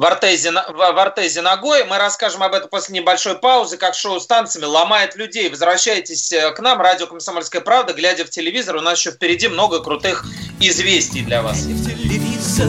в 0.00 0.04
артезе, 0.06 0.50
в 0.50 0.98
артезе 0.98 1.42
ногой. 1.42 1.84
Мы 1.84 1.98
расскажем 1.98 2.42
об 2.42 2.54
этом 2.54 2.70
после 2.70 2.98
небольшой 2.98 3.38
паузы, 3.38 3.76
как 3.76 3.94
шоу 3.94 4.18
с 4.18 4.26
танцами 4.26 4.64
ломает 4.64 5.14
людей. 5.14 5.50
Возвращайтесь 5.50 6.32
э, 6.32 6.52
к 6.52 6.60
нам, 6.60 6.80
радио 6.80 7.06
«Комсомольская 7.06 7.60
правда», 7.60 7.92
глядя 7.92 8.24
в 8.24 8.30
телевизор. 8.30 8.76
У 8.76 8.80
нас 8.80 8.98
еще 8.98 9.10
впереди 9.10 9.48
много 9.48 9.82
крутых 9.82 10.24
известий 10.58 11.20
для 11.20 11.42
вас. 11.42 11.64
Телевизор, 11.64 12.68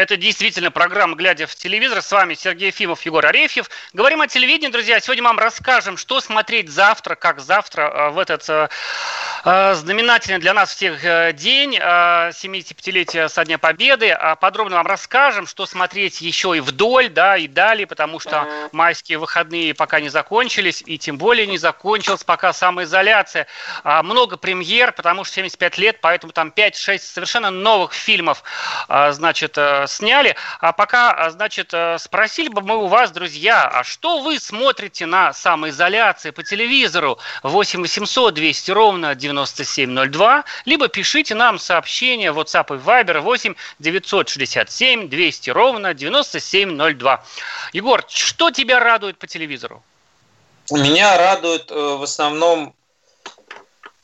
Это 0.00 0.16
действительно 0.16 0.70
программа 0.70 1.14
«Глядя 1.14 1.46
в 1.46 1.54
телевизор». 1.54 2.00
С 2.00 2.10
вами 2.10 2.32
Сергей 2.32 2.68
Ефимов, 2.68 3.02
Егор 3.02 3.26
Арефьев. 3.26 3.68
Говорим 3.92 4.22
о 4.22 4.28
телевидении, 4.28 4.72
друзья. 4.72 4.98
Сегодня 4.98 5.24
мы 5.24 5.28
вам 5.28 5.38
расскажем, 5.38 5.98
что 5.98 6.22
смотреть 6.22 6.70
завтра, 6.70 7.16
как 7.16 7.38
завтра 7.38 7.82
э, 7.82 8.08
в 8.08 8.18
этот 8.18 8.48
э, 8.48 8.70
э, 9.44 9.74
знаменательный 9.74 10.38
для 10.38 10.54
нас 10.54 10.74
всех 10.74 11.02
день, 11.34 11.76
75-летия 11.76 13.28
со 13.28 13.44
Дня 13.44 13.58
Победы. 13.58 14.08
А 14.08 14.36
подробно 14.36 14.76
вам 14.76 14.86
расскажем, 14.86 15.46
что 15.46 15.66
смотреть 15.66 16.22
еще 16.22 16.56
и 16.56 16.60
вдоль, 16.60 17.10
да, 17.10 17.36
и 17.36 17.46
далее, 17.46 17.86
потому 17.86 18.20
что 18.20 18.48
майские 18.72 19.18
выходные 19.18 19.74
пока 19.74 20.00
не 20.00 20.08
закончились, 20.08 20.82
и 20.86 20.96
тем 20.96 21.18
более 21.18 21.46
не 21.46 21.58
закончилась 21.58 22.24
пока 22.24 22.54
самоизоляция. 22.54 23.46
А 23.84 24.02
много 24.02 24.38
премьер, 24.38 24.92
потому 24.92 25.24
что 25.24 25.34
75 25.34 25.76
лет, 25.76 25.98
поэтому 26.00 26.32
там 26.32 26.54
5-6 26.56 26.98
совершенно 27.00 27.50
новых 27.50 27.92
фильмов, 27.92 28.42
значит, 28.88 29.58
сняли. 29.90 30.36
А 30.60 30.72
пока, 30.72 31.12
а, 31.12 31.30
значит, 31.30 31.70
э, 31.72 31.98
спросили 31.98 32.48
бы 32.48 32.62
мы 32.62 32.76
у 32.76 32.86
вас, 32.86 33.10
друзья, 33.10 33.68
а 33.68 33.84
что 33.84 34.20
вы 34.20 34.38
смотрите 34.38 35.06
на 35.06 35.32
самоизоляции 35.32 36.30
по 36.30 36.42
телевизору? 36.42 37.18
8 37.42 37.80
800 37.80 38.34
200 38.34 38.70
ровно 38.70 39.14
9702, 39.14 40.44
либо 40.64 40.88
пишите 40.88 41.34
нам 41.34 41.58
сообщение 41.58 42.32
в 42.32 42.38
WhatsApp 42.38 42.74
и 42.74 42.78
Viber 42.78 43.20
8 43.20 43.54
967 43.78 45.08
200 45.08 45.50
ровно 45.50 45.94
9702. 45.94 47.24
Егор, 47.72 48.04
что 48.08 48.50
тебя 48.50 48.80
радует 48.80 49.18
по 49.18 49.26
телевизору? 49.26 49.82
Меня 50.70 51.18
радует 51.18 51.70
э, 51.70 51.74
в 51.74 52.02
основном 52.02 52.74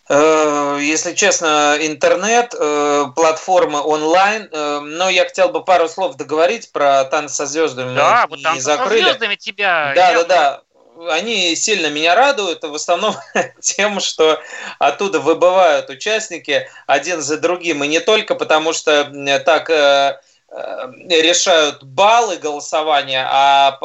если 0.08 1.14
честно, 1.14 1.76
интернет, 1.80 2.54
э, 2.56 3.06
платформы 3.14 3.80
онлайн. 3.80 4.48
Э, 4.52 4.80
но 4.80 5.08
я 5.08 5.25
хотел 5.25 5.48
бы 5.48 5.64
пару 5.64 5.88
слов 5.88 6.16
договорить 6.16 6.70
про 6.70 7.04
танцы 7.04 7.34
со 7.34 7.46
звездами. 7.46 7.94
Да, 7.94 8.26
вот 8.28 8.42
танцы 8.42 8.62
со 8.62 8.88
звездами 8.88 9.34
тебя. 9.34 9.92
Да, 9.96 10.12
да, 10.12 10.25
да. 10.25 10.62
Они 11.10 11.54
сильно 11.56 11.88
меня 11.88 12.14
радуют, 12.14 12.62
в 12.62 12.75
основном 12.75 13.16
тем, 13.60 14.00
что 14.00 14.40
оттуда 14.78 15.18
выбывают 15.20 15.90
участники 15.90 16.68
один 16.86 17.20
за 17.20 17.36
другим. 17.38 17.82
И 17.82 17.88
не 17.88 18.00
только 18.00 18.34
потому, 18.36 18.72
что 18.72 19.10
так 19.44 19.70
решают 20.56 21.82
баллы 21.82 22.36
голосования, 22.36 23.26
а 23.30 23.78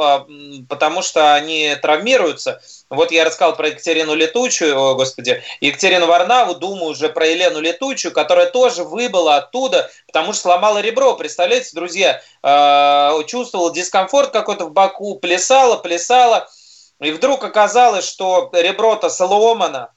потому 0.69 1.01
что 1.01 1.33
они 1.33 1.75
травмируются. 1.81 2.61
Вот 2.89 3.11
я 3.11 3.25
рассказал 3.25 3.55
про 3.57 3.69
Екатерину 3.69 4.13
Летучую, 4.13 4.79
о, 4.79 4.95
господи, 4.95 5.43
Екатерину 5.59 6.05
Варнаву, 6.07 6.55
думаю 6.55 6.91
уже 6.91 7.09
про 7.09 7.27
Елену 7.27 7.59
Летучую, 7.59 8.13
которая 8.13 8.49
тоже 8.49 8.83
выбыла 8.83 9.37
оттуда, 9.37 9.91
потому 10.07 10.31
что 10.31 10.43
сломала 10.43 10.79
ребро. 10.79 11.15
Представляете, 11.15 11.71
друзья, 11.73 12.21
э, 12.41 13.23
чувствовала 13.27 13.73
дискомфорт 13.73 14.31
какой-то 14.31 14.65
в 14.65 14.71
боку, 14.71 15.15
плясала, 15.15 15.75
плясала, 15.75 16.47
и 17.01 17.11
вдруг 17.11 17.43
оказалось, 17.43 18.07
что 18.07 18.49
ребро-то 18.53 19.09
сломано, 19.09 19.91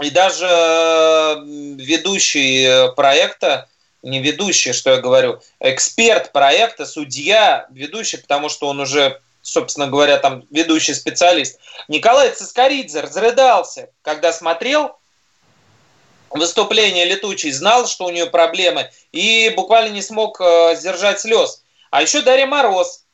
и 0.00 0.10
даже 0.10 1.38
ведущий 1.44 2.92
проекта, 2.94 3.68
не 4.02 4.20
ведущий, 4.20 4.72
что 4.72 4.90
я 4.90 4.96
говорю, 4.98 5.40
эксперт 5.60 6.32
проекта, 6.32 6.86
судья, 6.86 7.66
ведущий, 7.70 8.18
потому 8.18 8.48
что 8.48 8.68
он 8.68 8.80
уже 8.80 9.20
собственно 9.42 9.88
говоря, 9.88 10.18
там 10.18 10.44
ведущий 10.50 10.94
специалист, 10.94 11.58
Николай 11.88 12.30
Цискоридзе 12.30 13.00
разрыдался, 13.00 13.90
когда 14.02 14.32
смотрел 14.32 14.96
выступление 16.30 17.04
летучей, 17.04 17.50
знал, 17.50 17.86
что 17.86 18.06
у 18.06 18.10
нее 18.10 18.26
проблемы, 18.26 18.90
и 19.10 19.52
буквально 19.54 19.92
не 19.92 20.02
смог 20.02 20.40
э, 20.40 20.76
сдержать 20.76 21.20
слез. 21.20 21.62
А 21.90 22.00
еще 22.00 22.22
Дарья 22.22 22.46
Мороз, 22.46 23.04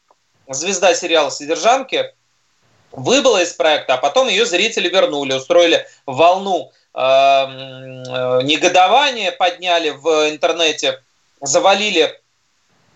звезда 0.49 0.95
сериала 0.95 1.31
«Содержанки», 1.31 2.13
выбыла 2.93 3.43
из 3.43 3.53
проекта, 3.53 3.95
а 3.95 3.99
потом 3.99 4.29
ее 4.29 4.47
зрители 4.47 4.89
вернули, 4.89 5.35
устроили 5.35 5.87
волну 6.07 6.73
э, 6.99 7.01
э, 7.01 8.43
негодования, 8.43 9.31
подняли 9.33 9.91
в 9.91 10.29
интернете, 10.29 11.03
завалили 11.41 12.21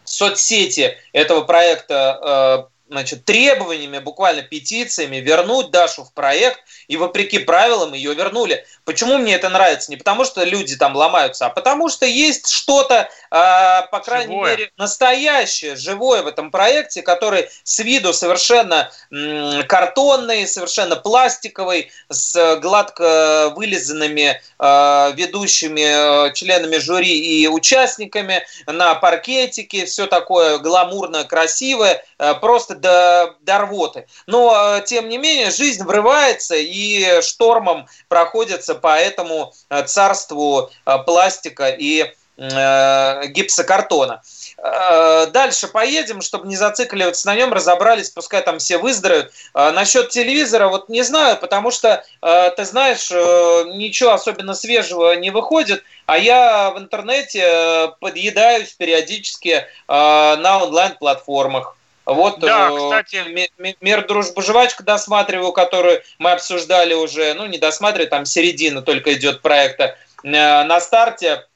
соцсети 0.05 0.99
этого 1.13 1.43
проекта 1.43 2.69
значит, 2.93 3.25
требованиями, 3.25 3.99
буквально 3.99 4.43
петициями 4.43 5.17
вернуть 5.17 5.71
Дашу 5.71 6.05
в 6.05 6.13
проект, 6.13 6.61
и 6.89 6.97
вопреки 6.97 7.39
правилам 7.39 7.95
ее 7.95 8.15
вернули. 8.15 8.65
Почему 8.85 9.19
мне 9.19 9.35
это 9.35 9.49
нравится? 9.49 9.91
Не 9.91 9.97
потому, 9.97 10.25
что 10.25 10.45
люди 10.45 10.77
там 10.77 10.95
ломаются, 10.95 11.47
а 11.47 11.51
потому 11.51 11.89
что 11.89 12.07
есть 12.07 12.49
что-то, 12.49 13.09
э, 13.31 13.87
по 13.91 14.01
крайней 14.05 14.35
живое. 14.35 14.57
мере, 14.57 14.71
настоящее, 14.77 15.75
живое 15.77 16.23
в 16.23 16.27
этом 16.27 16.51
проекте, 16.51 17.03
который 17.03 17.49
с 17.65 17.79
виду 17.79 18.13
совершенно 18.13 18.91
м, 19.11 19.67
картонный, 19.67 20.47
совершенно 20.47 20.97
пластиковый, 20.97 21.91
с 22.11 22.57
гладко 22.57 23.53
вылизанными 23.57 24.41
э, 24.59 25.13
ведущими 25.15 26.29
э, 26.29 26.33
членами 26.35 26.77
жюри 26.77 27.19
и 27.19 27.49
участниками 27.49 28.45
на 28.67 28.95
паркетике, 28.97 29.87
все 29.87 30.07
такое 30.07 30.59
гламурно, 30.59 31.25
красивое, 31.25 32.05
просто 32.41 32.75
до, 32.77 33.35
до 33.41 33.59
рвоты. 33.59 34.07
Но, 34.27 34.77
э, 34.77 34.83
тем 34.87 35.09
не 35.09 35.19
менее, 35.19 35.51
жизнь 35.51 35.83
врывается 35.85 36.55
и 36.57 37.21
штормом 37.21 37.87
проходится 38.09 38.75
по 38.75 38.97
этому 38.97 39.53
э, 39.71 39.83
царству 39.85 40.71
пластика 41.07 41.69
и 41.69 42.13
гипсокартона. 42.39 44.23
Дальше 44.57 45.69
поедем, 45.69 46.23
чтобы 46.23 46.49
не 46.49 46.57
зацикливаться 46.57 47.27
на 47.27 47.37
нем, 47.37 47.53
разобрались, 47.53 48.09
пускай 48.09 48.43
там 48.43 48.59
все 48.59 48.79
выздоровеют. 48.79 49.33
Насчет 49.53 50.09
телевизора, 50.09 50.69
вот 50.69 50.89
не 50.89 51.03
знаю, 51.03 51.37
потому 51.37 51.71
что, 51.71 52.03
ты 52.21 52.65
знаешь, 52.65 53.11
ничего 53.11 54.13
особенно 54.13 54.55
свежего 54.55 55.15
не 55.15 55.31
выходит, 55.31 55.85
а 56.07 56.17
я 56.17 56.71
в 56.71 56.79
интернете 56.79 57.93
подъедаюсь 58.01 58.73
периодически 58.73 59.67
на 59.87 60.63
онлайн-платформах. 60.65 61.77
Вот 62.15 62.41
да, 62.41 62.71
э, 62.71 62.77
кстати. 62.77 63.49
«Мир, 63.81 64.07
дружба, 64.07 64.43
жвачка» 64.43 64.83
досматриваю, 64.83 65.53
которую 65.53 66.03
мы 66.19 66.33
обсуждали 66.33 66.95
уже, 66.95 67.35
ну, 67.35 67.47
не 67.47 67.59
досматриваю, 67.59 68.09
там 68.09 68.25
середина 68.25 68.83
только 68.83 69.15
идет 69.15 69.43
проекта. 69.43 69.97
Э, 70.23 70.65
на 70.65 70.81
старте, 70.81 71.47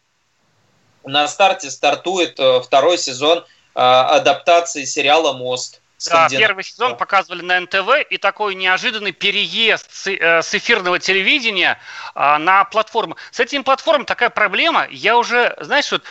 на 1.04 1.28
старте 1.28 1.70
стартует 1.70 2.38
э, 2.38 2.60
второй 2.60 2.98
сезон 2.98 3.44
адаптации 3.74 4.84
сериала 4.84 5.34
«Мост». 5.34 5.82
Да, 6.08 6.28
первый 6.30 6.64
сезон 6.64 6.96
показывали 6.96 7.42
на 7.42 7.60
НТВ, 7.60 8.08
и 8.08 8.16
такой 8.16 8.54
неожиданный 8.54 9.12
переезд 9.12 9.88
с, 9.92 10.54
эфирного 10.54 10.98
телевидения 10.98 11.78
на 12.14 12.64
платформу. 12.64 13.16
С 13.30 13.40
этим 13.40 13.64
платформой 13.64 14.06
такая 14.06 14.30
проблема. 14.30 14.86
Я 14.90 15.18
уже, 15.18 15.56
знаешь, 15.60 15.90
вот 15.90 16.04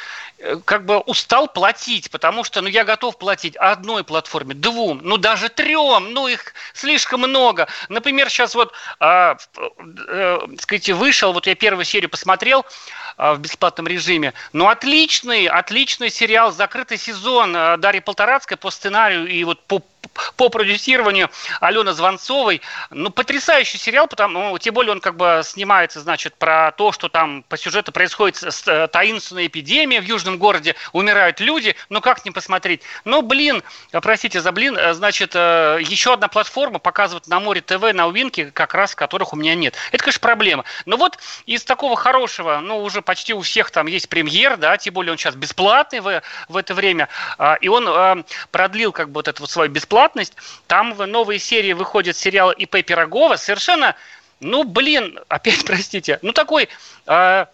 как 0.65 0.85
бы 0.85 0.99
устал 0.99 1.47
платить, 1.47 2.11
потому 2.11 2.43
что 2.43 2.61
ну, 2.61 2.67
я 2.67 2.83
готов 2.83 3.17
платить 3.17 3.55
одной 3.55 4.03
платформе, 4.03 4.53
двум, 4.53 4.99
ну 5.03 5.17
даже 5.17 5.49
трем, 5.49 6.13
ну 6.13 6.27
их 6.27 6.53
слишком 6.73 7.21
много. 7.21 7.67
Например, 7.89 8.29
сейчас 8.29 8.53
вот, 8.55 8.73
э, 8.99 9.35
э, 10.07 10.39
сказать, 10.59 10.89
вышел, 10.89 11.33
вот 11.33 11.47
я 11.47 11.55
первую 11.55 11.85
серию 11.85 12.09
посмотрел 12.09 12.65
э, 13.17 13.33
в 13.33 13.39
бесплатном 13.39 13.87
режиме, 13.87 14.33
ну 14.51 14.67
отличный, 14.67 15.47
отличный 15.47 16.09
сериал, 16.09 16.51
закрытый 16.51 16.97
сезон 16.97 17.55
э, 17.55 17.77
Дарьи 17.77 18.01
Полторацкой 18.01 18.57
по 18.57 18.71
сценарию 18.71 19.27
и 19.27 19.43
вот 19.43 19.61
по 19.63 19.81
по 20.35 20.50
продюсированию 20.50 21.29
Алены 21.59 21.93
Звонцовой. 21.93 22.62
Ну, 22.89 23.09
потрясающий 23.09 23.77
сериал, 23.77 24.07
потому, 24.07 24.51
ну, 24.51 24.57
тем 24.57 24.74
более 24.74 24.91
он 24.91 25.00
как 25.00 25.15
бы 25.15 25.41
снимается, 25.43 26.00
значит, 26.00 26.35
про 26.35 26.71
то, 26.71 26.91
что 26.91 27.09
там 27.09 27.43
по 27.43 27.57
сюжету 27.57 27.91
происходит 27.91 28.41
э, 28.67 28.88
таинственная 28.88 29.47
эпидемия 29.47 30.01
в 30.01 30.05
южном 30.05 30.38
городе, 30.38 30.75
умирают 30.93 31.39
люди, 31.39 31.75
ну 31.89 32.01
как 32.01 32.25
не 32.25 32.31
посмотреть? 32.31 32.81
Ну, 33.03 33.21
блин, 33.21 33.63
простите 33.91 34.41
за 34.41 34.51
блин, 34.51 34.77
э, 34.77 34.93
значит, 34.93 35.31
э, 35.35 35.79
еще 35.81 36.13
одна 36.13 36.27
платформа 36.27 36.79
показывает 36.79 37.27
на 37.27 37.39
море 37.39 37.62
ТВ, 37.62 37.93
на 37.93 38.07
Увинке, 38.07 38.51
как 38.51 38.74
раз 38.74 38.95
которых 38.95 39.33
у 39.33 39.35
меня 39.35 39.55
нет. 39.55 39.75
Это, 39.91 40.03
конечно, 40.03 40.21
проблема. 40.21 40.65
Но 40.85 40.97
вот 40.97 41.17
из 41.45 41.63
такого 41.63 41.95
хорошего, 41.95 42.59
ну, 42.62 42.81
уже 42.81 43.01
почти 43.01 43.33
у 43.33 43.41
всех 43.41 43.71
там 43.71 43.88
есть 43.88 44.09
премьер, 44.09 44.57
да, 44.57 44.77
тем 44.77 44.93
более 44.93 45.12
он 45.12 45.17
сейчас 45.17 45.35
бесплатный 45.35 46.00
в, 46.00 46.21
в 46.50 46.57
это 46.57 46.74
время, 46.74 47.09
а, 47.38 47.55
и 47.55 47.67
он 47.67 48.25
продлил 48.51 48.91
как 48.91 49.09
бы 49.09 49.19
вот 49.19 49.27
эту 49.27 49.41
вот 49.41 49.50
свою 49.50 49.69
бесплатность 49.69 49.94
бесплатность. 49.95 50.33
Там 50.67 50.93
в 50.93 51.05
новые 51.07 51.39
серии 51.39 51.73
выходит 51.73 52.17
сериал 52.17 52.51
ИП 52.51 52.85
Пирогова. 52.85 53.37
Совершенно, 53.37 53.95
ну, 54.41 54.63
блин, 54.63 55.19
опять 55.29 55.65
простите, 55.65 56.19
ну, 56.21 56.31
такой... 56.33 56.69
Э, 57.07 57.45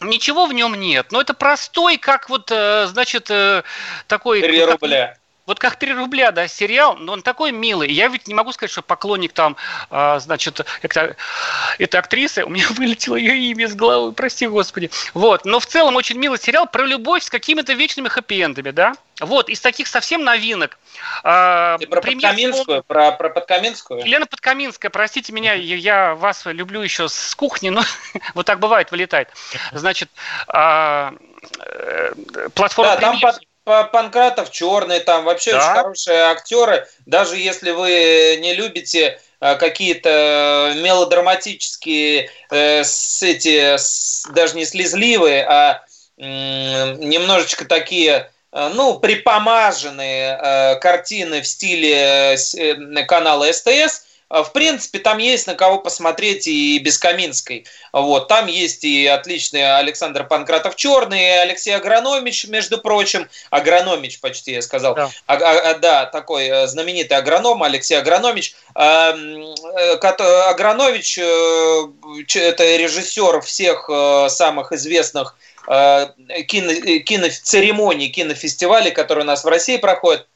Ничего 0.00 0.46
в 0.46 0.52
нем 0.52 0.76
нет, 0.76 1.10
но 1.10 1.20
это 1.20 1.34
простой, 1.34 1.96
как 1.96 2.30
вот, 2.30 2.52
э, 2.52 2.86
значит, 2.86 3.32
э, 3.32 3.64
такой... 4.06 4.42
3 4.42 4.64
рубля. 4.66 5.17
Вот 5.48 5.58
как 5.58 5.76
3 5.76 5.94
рубля, 5.94 6.30
да, 6.30 6.46
сериал, 6.46 6.96
но 6.96 7.14
он 7.14 7.22
такой 7.22 7.52
милый. 7.52 7.90
Я 7.90 8.08
ведь 8.08 8.28
не 8.28 8.34
могу 8.34 8.52
сказать, 8.52 8.70
что 8.70 8.82
поклонник 8.82 9.32
там, 9.32 9.56
а, 9.88 10.18
значит, 10.18 10.60
это, 10.82 11.16
это 11.78 11.98
актриса, 11.98 12.44
у 12.44 12.50
меня 12.50 12.66
вылетело 12.76 13.16
ее 13.16 13.34
имя 13.50 13.64
из 13.64 13.74
головы, 13.74 14.12
прости 14.12 14.46
господи. 14.46 14.90
Вот, 15.14 15.46
но 15.46 15.58
в 15.58 15.64
целом 15.64 15.96
очень 15.96 16.18
милый 16.18 16.38
сериал 16.38 16.66
про 16.66 16.84
любовь 16.84 17.22
с 17.22 17.30
какими-то 17.30 17.72
вечными 17.72 18.08
хэппи-эндами, 18.08 18.72
да. 18.72 18.92
Вот, 19.20 19.48
из 19.48 19.62
таких 19.62 19.86
совсем 19.86 20.22
новинок. 20.22 20.78
А, 21.24 21.78
Ты 21.78 21.86
про 21.86 22.02
премьер, 22.02 22.28
Подкаминскую, 22.28 22.84
про, 22.84 23.12
про 23.12 23.30
Подкаминскую? 23.30 24.00
Елена 24.00 24.26
Подкаминская, 24.26 24.90
простите 24.90 25.32
меня, 25.32 25.54
я, 25.54 26.14
вас 26.14 26.44
люблю 26.44 26.82
еще 26.82 27.08
с 27.08 27.34
кухни, 27.34 27.70
но 27.70 27.82
вот 28.34 28.44
так 28.44 28.60
бывает, 28.60 28.90
вылетает. 28.90 29.30
Значит, 29.72 30.10
а, 30.46 31.14
э, 31.58 32.12
платформа 32.54 32.96
да, 33.00 33.12
премьер... 33.12 33.32
там, 33.32 33.40
Панкратов 33.92 34.50
черный, 34.50 35.00
там 35.00 35.24
вообще 35.24 35.52
да? 35.52 35.58
очень 35.58 35.74
хорошие 35.74 36.18
актеры. 36.22 36.86
Даже 37.06 37.36
если 37.36 37.70
вы 37.70 38.38
не 38.40 38.54
любите 38.54 39.20
э, 39.40 39.56
какие-то 39.56 40.74
мелодраматические, 40.76 42.30
э, 42.50 42.84
с 42.84 43.22
эти, 43.22 43.76
с, 43.76 44.26
даже 44.32 44.56
не 44.56 44.64
слезливые, 44.64 45.44
а 45.44 45.84
э, 46.16 46.22
немножечко 46.94 47.64
такие, 47.64 48.30
э, 48.52 48.70
ну, 48.74 48.98
припомаженные 48.98 50.38
э, 50.40 50.76
картины 50.80 51.42
в 51.42 51.46
стиле 51.46 52.36
э, 52.36 53.04
канала 53.06 53.52
СТС– 53.52 53.66
а, 53.68 54.07
в 54.30 54.52
принципе, 54.52 54.98
там 54.98 55.18
есть 55.18 55.46
на 55.46 55.54
кого 55.54 55.78
посмотреть 55.78 56.46
и 56.46 56.78
без 56.78 56.98
Каминской. 56.98 57.64
Вот, 57.92 58.28
там 58.28 58.46
есть 58.46 58.84
и 58.84 59.06
отличный 59.06 59.78
Александр 59.78 60.24
Панкратов 60.24 60.76
Черный, 60.76 61.40
Алексей 61.40 61.74
Агрономич, 61.74 62.46
между 62.46 62.78
прочим. 62.78 63.28
Агрономич 63.50 64.20
почти, 64.20 64.52
я 64.52 64.62
сказал. 64.62 64.94
Да, 64.94 65.10
а, 65.26 65.34
а, 65.34 65.74
да 65.78 66.04
такой 66.06 66.46
э, 66.46 66.66
знаменитый 66.66 67.16
агроном 67.16 67.62
Алексей 67.62 67.94
Агрономич. 67.94 68.54
А, 68.74 69.14
э, 69.14 69.92
Агранович 69.94 71.18
э,– 71.18 71.86
это 72.34 72.76
режиссер 72.76 73.40
всех 73.40 73.88
самых 74.30 74.72
известных 74.72 75.36
кино, 75.66 76.72
киноцеремоний, 77.00 78.08
кинофестивалей, 78.08 78.90
которые 78.90 79.24
у 79.24 79.26
нас 79.26 79.44
в 79.44 79.48
России 79.48 79.76
проходят, 79.76 80.26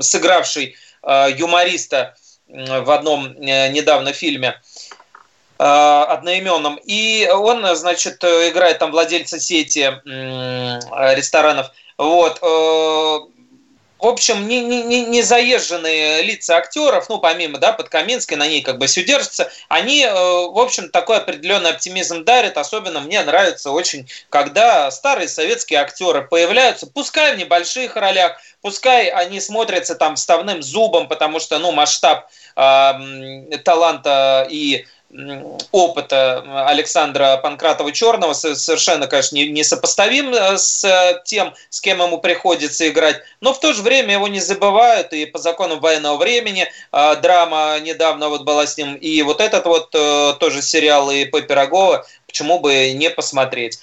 сыгравший 0.00 0.76
юмориста 1.02 2.16
в 2.54 2.90
одном 2.90 3.26
э, 3.26 3.68
недавно 3.70 4.12
фильме 4.12 4.60
э, 5.58 5.64
одноименном. 5.64 6.78
И 6.84 7.28
он, 7.32 7.74
значит, 7.76 8.22
играет 8.22 8.78
там 8.78 8.90
владельца 8.92 9.40
сети 9.40 9.90
ресторанов. 11.16 11.70
Вот. 11.98 12.40
Э, 14.14 14.24
общем, 14.24 14.48
не, 14.48 14.60
не, 14.60 15.02
не 15.02 15.22
заезженные 15.22 16.22
лица 16.22 16.56
актеров, 16.56 17.08
ну, 17.08 17.18
помимо, 17.18 17.58
да, 17.58 17.72
под 17.72 17.88
Каминской, 17.88 18.36
на 18.36 18.46
ней 18.46 18.62
как 18.62 18.78
бы 18.78 18.86
все 18.86 19.02
держится, 19.02 19.50
они, 19.68 20.06
в 20.06 20.58
общем, 20.58 20.88
такой 20.88 21.18
определенный 21.18 21.70
оптимизм 21.70 22.24
дарят. 22.24 22.56
Особенно 22.56 23.00
мне 23.00 23.22
нравится 23.22 23.70
очень, 23.70 24.08
когда 24.30 24.90
старые 24.90 25.28
советские 25.28 25.80
актеры 25.80 26.22
появляются, 26.22 26.86
пускай 26.86 27.34
в 27.34 27.38
небольших 27.38 27.96
ролях, 27.96 28.40
пускай 28.62 29.08
они 29.08 29.40
смотрятся 29.40 29.94
там 29.94 30.16
вставным 30.16 30.62
зубом, 30.62 31.08
потому 31.08 31.40
что, 31.40 31.58
ну, 31.58 31.72
масштаб 31.72 32.30
э, 32.56 33.58
таланта 33.64 34.46
и 34.48 34.86
опыта 35.70 36.66
Александра 36.66 37.36
Панкратова 37.36 37.92
Черного 37.92 38.32
совершенно, 38.32 39.06
конечно, 39.06 39.36
несопоставим 39.36 40.34
э, 40.34 40.58
с 40.58 41.22
тем, 41.24 41.54
с 41.70 41.80
кем 41.80 42.02
ему 42.02 42.18
приходится 42.18 42.88
играть, 42.88 43.20
но 43.40 43.52
в 43.52 43.60
то 43.60 43.72
же 43.72 43.82
время 43.82 44.14
его 44.14 44.28
не 44.28 44.40
забывают, 44.40 45.12
и 45.12 45.26
по 45.26 45.38
законам 45.38 45.80
военного 45.80 46.16
времени 46.16 46.66
э, 46.92 47.16
драма 47.16 47.78
недавно 47.80 48.28
вот 48.28 48.42
была 48.42 48.66
с 48.66 48.76
ним, 48.76 48.94
и 48.96 49.22
вот 49.22 49.40
этот 49.40 49.66
вот 49.66 49.94
э, 49.94 50.34
тоже 50.40 50.62
сериал 50.62 51.10
и 51.10 51.24
по 51.24 51.40
Пирогова, 51.40 52.06
почему 52.26 52.58
бы 52.58 52.92
не 52.92 53.10
посмотреть. 53.10 53.78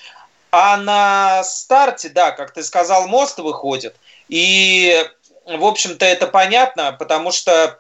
А 0.52 0.76
на 0.76 1.44
старте, 1.46 2.10
да, 2.10 2.32
как 2.32 2.54
ты 2.54 2.62
сказал, 2.64 3.08
мост 3.08 3.40
выходит, 3.40 3.96
и, 4.28 5.02
в 5.46 5.64
общем-то, 5.64 6.06
это 6.06 6.28
понятно, 6.28 6.92
потому 6.92 7.32
что 7.32 7.80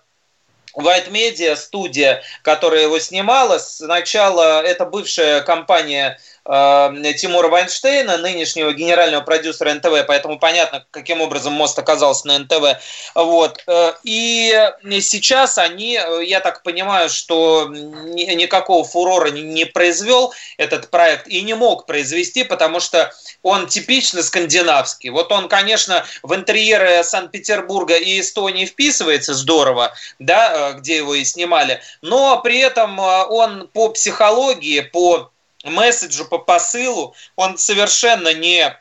White 0.75 1.09
Media, 1.11 1.55
студия, 1.55 2.23
которая 2.43 2.83
его 2.83 2.99
снимала, 2.99 3.57
сначала 3.57 4.61
это 4.61 4.85
бывшая 4.85 5.41
компания 5.41 6.19
э, 6.45 7.13
Тимура 7.17 7.47
Вайнштейна, 7.47 8.17
нынешнего 8.17 8.73
генерального 8.73 9.21
продюсера 9.21 9.73
НТВ, 9.73 10.05
поэтому 10.07 10.39
понятно, 10.39 10.85
каким 10.91 11.21
образом 11.21 11.53
мост 11.53 11.77
оказался 11.77 12.27
на 12.27 12.39
НТВ. 12.39 12.81
Вот. 13.15 13.63
Э, 13.67 13.93
и 14.03 14.53
сейчас 15.01 15.57
они, 15.57 15.99
я 16.23 16.39
так 16.39 16.63
понимаю, 16.63 17.09
что 17.09 17.67
никакого 17.67 18.83
фурора 18.83 19.29
не 19.29 19.65
произвел 19.65 20.33
этот 20.57 20.89
проект 20.89 21.27
и 21.27 21.41
не 21.41 21.53
мог 21.53 21.85
произвести, 21.85 22.43
потому 22.43 22.79
что 22.79 23.13
он 23.43 23.67
типично 23.67 24.21
скандинавский. 24.23 25.09
Вот 25.09 25.31
он, 25.31 25.47
конечно, 25.47 26.05
в 26.23 26.33
интерьеры 26.35 27.03
Санкт-Петербурга 27.03 27.95
и 27.95 28.19
Эстонии 28.19 28.65
вписывается 28.65 29.33
здорово, 29.33 29.93
да, 30.19 30.71
э, 30.71 30.73
где 30.79 30.97
его 30.97 31.15
и 31.15 31.23
снимали, 31.23 31.81
но 32.01 32.41
при 32.41 32.59
этом 32.59 32.99
э, 32.99 33.25
он 33.25 33.67
по 33.73 33.89
психологии, 33.89 34.81
по 34.81 35.30
месседжу, 35.63 36.25
по 36.25 36.37
посылу, 36.37 37.15
он 37.35 37.57
совершенно 37.57 38.33
не 38.33 38.77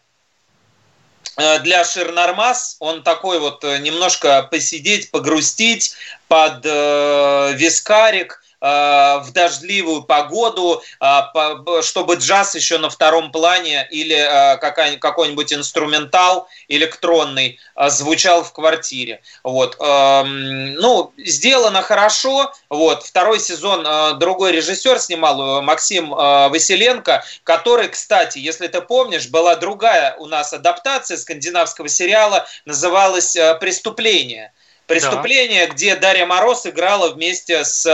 э, 1.37 1.59
для 1.61 1.85
Ширнармас, 1.85 2.77
он 2.81 3.03
такой 3.03 3.38
вот 3.38 3.62
немножко 3.62 4.43
посидеть, 4.45 5.11
погрустить 5.11 5.95
под 6.29 6.64
э, 6.64 7.53
вискарик, 7.55 8.40
Э, 8.40 8.50
в 8.61 9.27
дождливую 9.33 10.03
погоду, 10.03 10.83
э, 11.01 11.83
чтобы 11.83 12.16
джаз 12.16 12.55
еще 12.55 12.79
на 12.79 12.90
втором 12.90 13.33
плане 13.33 13.88
или 13.90 14.16
э, 14.16 14.57
какой-нибудь 14.99 15.53
инструментал 15.53 16.49
электронный 16.68 17.59
звучал 17.88 18.44
в 18.44 18.53
квартире. 18.53 19.23
Вот. 19.42 19.77
Эм, 19.81 20.75
ну, 20.75 21.12
сделано 21.16 21.83
хорошо. 21.83 22.53
Вот. 22.68 23.03
Второй 23.03 23.40
сезон 23.40 24.18
другой 24.18 24.53
режиссер 24.53 24.99
снимал, 24.99 25.62
Максим 25.62 26.11
Василенко, 26.11 27.25
который, 27.44 27.88
кстати, 27.88 28.38
если 28.38 28.66
ты 28.66 28.81
помнишь, 28.83 29.29
была 29.29 29.57
другая 29.57 30.14
у 30.16 30.27
нас 30.27 30.53
адаптация 30.53 31.16
скандинавского 31.16 31.88
сериала, 31.88 32.46
называлась 32.64 33.37
«Преступление». 33.61 34.53
Преступление, 34.90 35.66
да. 35.66 35.72
где 35.72 35.96
Дарья 35.96 36.26
Мороз 36.26 36.66
играла 36.66 37.11
вместе 37.11 37.64
с 37.64 37.85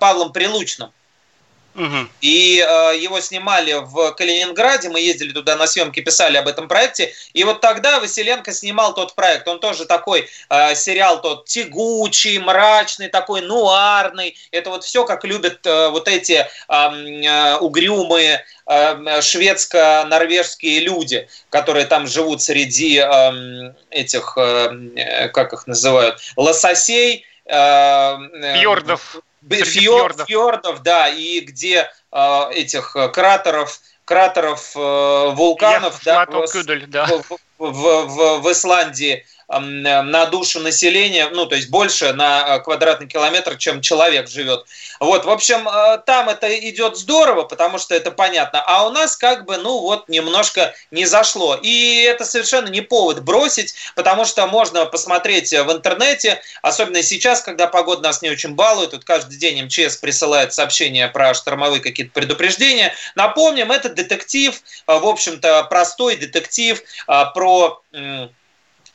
Павлом 0.00 0.32
Прилучным. 0.32 0.90
Угу. 1.74 2.08
И 2.20 2.64
э, 2.66 2.98
его 2.98 3.20
снимали 3.20 3.74
в 3.80 4.12
Калининграде, 4.12 4.88
мы 4.88 5.00
ездили 5.00 5.32
туда 5.32 5.56
на 5.56 5.66
съемки, 5.66 6.00
писали 6.00 6.36
об 6.36 6.46
этом 6.46 6.68
проекте. 6.68 7.12
И 7.32 7.42
вот 7.42 7.60
тогда 7.60 7.98
Василенко 7.98 8.52
снимал 8.52 8.94
тот 8.94 9.14
проект. 9.14 9.48
Он 9.48 9.58
тоже 9.58 9.84
такой 9.84 10.28
э, 10.50 10.74
сериал 10.76 11.20
тот 11.20 11.46
тягучий, 11.46 12.38
мрачный, 12.38 13.08
такой 13.08 13.40
нуарный. 13.40 14.36
Это 14.52 14.70
вот 14.70 14.84
все, 14.84 15.04
как 15.04 15.24
любят 15.24 15.66
э, 15.66 15.88
вот 15.88 16.06
эти 16.06 16.46
э, 16.68 17.56
угрюмые 17.56 18.44
э, 18.66 19.20
шведско-норвежские 19.20 20.78
люди, 20.78 21.28
которые 21.50 21.86
там 21.86 22.06
живут 22.06 22.40
среди 22.40 22.98
э, 22.98 23.72
этих, 23.90 24.38
э, 24.38 25.28
как 25.32 25.52
их 25.52 25.66
называют, 25.66 26.20
лососей. 26.36 27.26
Э, 27.46 28.16
Фьордов. 28.62 29.16
Фьордов. 29.50 30.26
фьордов, 30.28 30.82
да, 30.82 31.08
и 31.08 31.40
где 31.40 31.90
э, 32.12 32.50
этих 32.52 32.96
кратеров, 33.12 33.80
кратеров 34.04 34.72
э, 34.76 35.30
вулканов, 35.34 36.00
да, 36.04 36.26
в, 36.26 36.90
да. 36.90 37.06
В, 37.06 37.22
в, 37.58 38.06
в, 38.06 38.40
в 38.40 38.52
Исландии 38.52 39.24
на 39.60 40.26
душу 40.26 40.60
населения, 40.60 41.28
ну, 41.32 41.46
то 41.46 41.56
есть 41.56 41.70
больше 41.70 42.12
на 42.12 42.56
э, 42.56 42.60
квадратный 42.60 43.06
километр, 43.06 43.56
чем 43.56 43.80
человек 43.80 44.28
живет. 44.28 44.66
Вот, 45.00 45.24
в 45.24 45.30
общем, 45.30 45.68
э, 45.68 45.98
там 46.06 46.28
это 46.28 46.48
идет 46.70 46.96
здорово, 46.96 47.42
потому 47.42 47.78
что 47.78 47.94
это 47.94 48.10
понятно, 48.10 48.62
а 48.66 48.86
у 48.86 48.90
нас 48.90 49.16
как 49.16 49.44
бы, 49.44 49.56
ну, 49.56 49.80
вот 49.80 50.08
немножко 50.08 50.74
не 50.90 51.06
зашло. 51.06 51.58
И 51.60 52.02
это 52.02 52.24
совершенно 52.24 52.68
не 52.68 52.80
повод 52.80 53.22
бросить, 53.22 53.74
потому 53.94 54.24
что 54.24 54.46
можно 54.46 54.86
посмотреть 54.86 55.52
в 55.52 55.72
интернете, 55.72 56.40
особенно 56.62 57.02
сейчас, 57.02 57.40
когда 57.40 57.66
погода 57.66 58.02
нас 58.02 58.22
не 58.22 58.30
очень 58.30 58.54
балует, 58.54 58.90
тут 58.90 59.04
каждый 59.04 59.38
день 59.38 59.64
МЧС 59.64 59.96
присылает 59.96 60.52
сообщения 60.52 61.08
про 61.08 61.34
штормовые 61.34 61.80
какие-то 61.80 62.12
предупреждения. 62.12 62.94
Напомним, 63.14 63.72
это 63.72 63.88
детектив, 63.88 64.54
э, 64.54 64.98
в 64.98 65.06
общем-то, 65.06 65.64
простой 65.64 66.16
детектив 66.16 66.82
про 67.06 67.82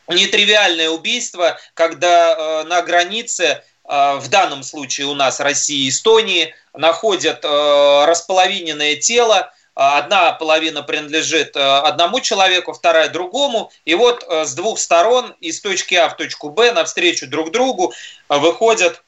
нетривиальное 0.10 0.90
убийство, 0.90 1.60
когда 1.74 2.34
э, 2.34 2.64
на 2.68 2.82
границе, 2.82 3.44
э, 3.44 4.16
в 4.18 4.28
данном 4.30 4.64
случае 4.64 5.08
у 5.08 5.14
нас 5.14 5.40
России 5.40 5.86
и 5.86 5.90
Эстонии, 5.90 6.54
находят 6.74 7.44
э, 7.44 8.06
располовиненное 8.06 8.96
тело, 8.96 9.52
Одна 9.82 10.34
половина 10.34 10.84
принадлежит 10.84 11.56
одному 11.56 12.20
человеку, 12.20 12.74
вторая 12.74 13.08
другому. 13.08 13.72
И 13.86 13.96
вот 13.96 14.26
с 14.30 14.54
двух 14.54 14.78
сторон, 14.78 15.34
из 15.40 15.62
точки 15.62 15.96
А 15.96 16.10
в 16.10 16.18
точку 16.18 16.50
Б, 16.50 16.74
навстречу 16.74 17.28
друг 17.28 17.52
другу, 17.52 17.94
выходят 18.28 19.02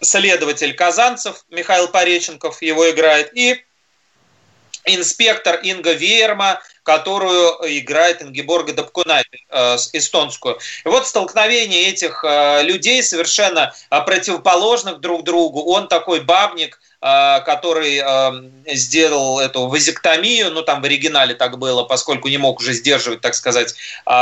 следователь 0.00 0.74
Казанцев, 0.74 1.44
Михаил 1.50 1.88
Пореченков 1.88 2.62
его 2.62 2.88
играет, 2.88 3.36
и 3.36 3.62
инспектор 4.86 5.56
Инга 5.56 5.92
Верма, 5.92 6.62
которую 6.88 7.58
играет 7.78 8.22
Ингеборга 8.22 8.72
Дапкунайте, 8.72 9.40
э, 9.50 9.76
эстонскую. 9.92 10.58
И 10.86 10.88
вот 10.88 11.06
столкновение 11.06 11.88
этих 11.88 12.24
э, 12.24 12.62
людей 12.62 13.02
совершенно 13.02 13.74
э, 13.90 14.00
противоположных 14.00 14.98
друг 15.00 15.22
другу. 15.22 15.70
Он 15.70 15.86
такой 15.86 16.20
бабник, 16.20 16.80
который 17.00 18.02
сделал 18.74 19.38
эту 19.38 19.68
вазектомию, 19.68 20.50
ну 20.50 20.62
там 20.62 20.82
в 20.82 20.84
оригинале 20.84 21.32
так 21.36 21.56
было, 21.56 21.84
поскольку 21.84 22.26
не 22.26 22.38
мог 22.38 22.58
уже 22.58 22.72
сдерживать, 22.72 23.20
так 23.20 23.36
сказать, 23.36 23.76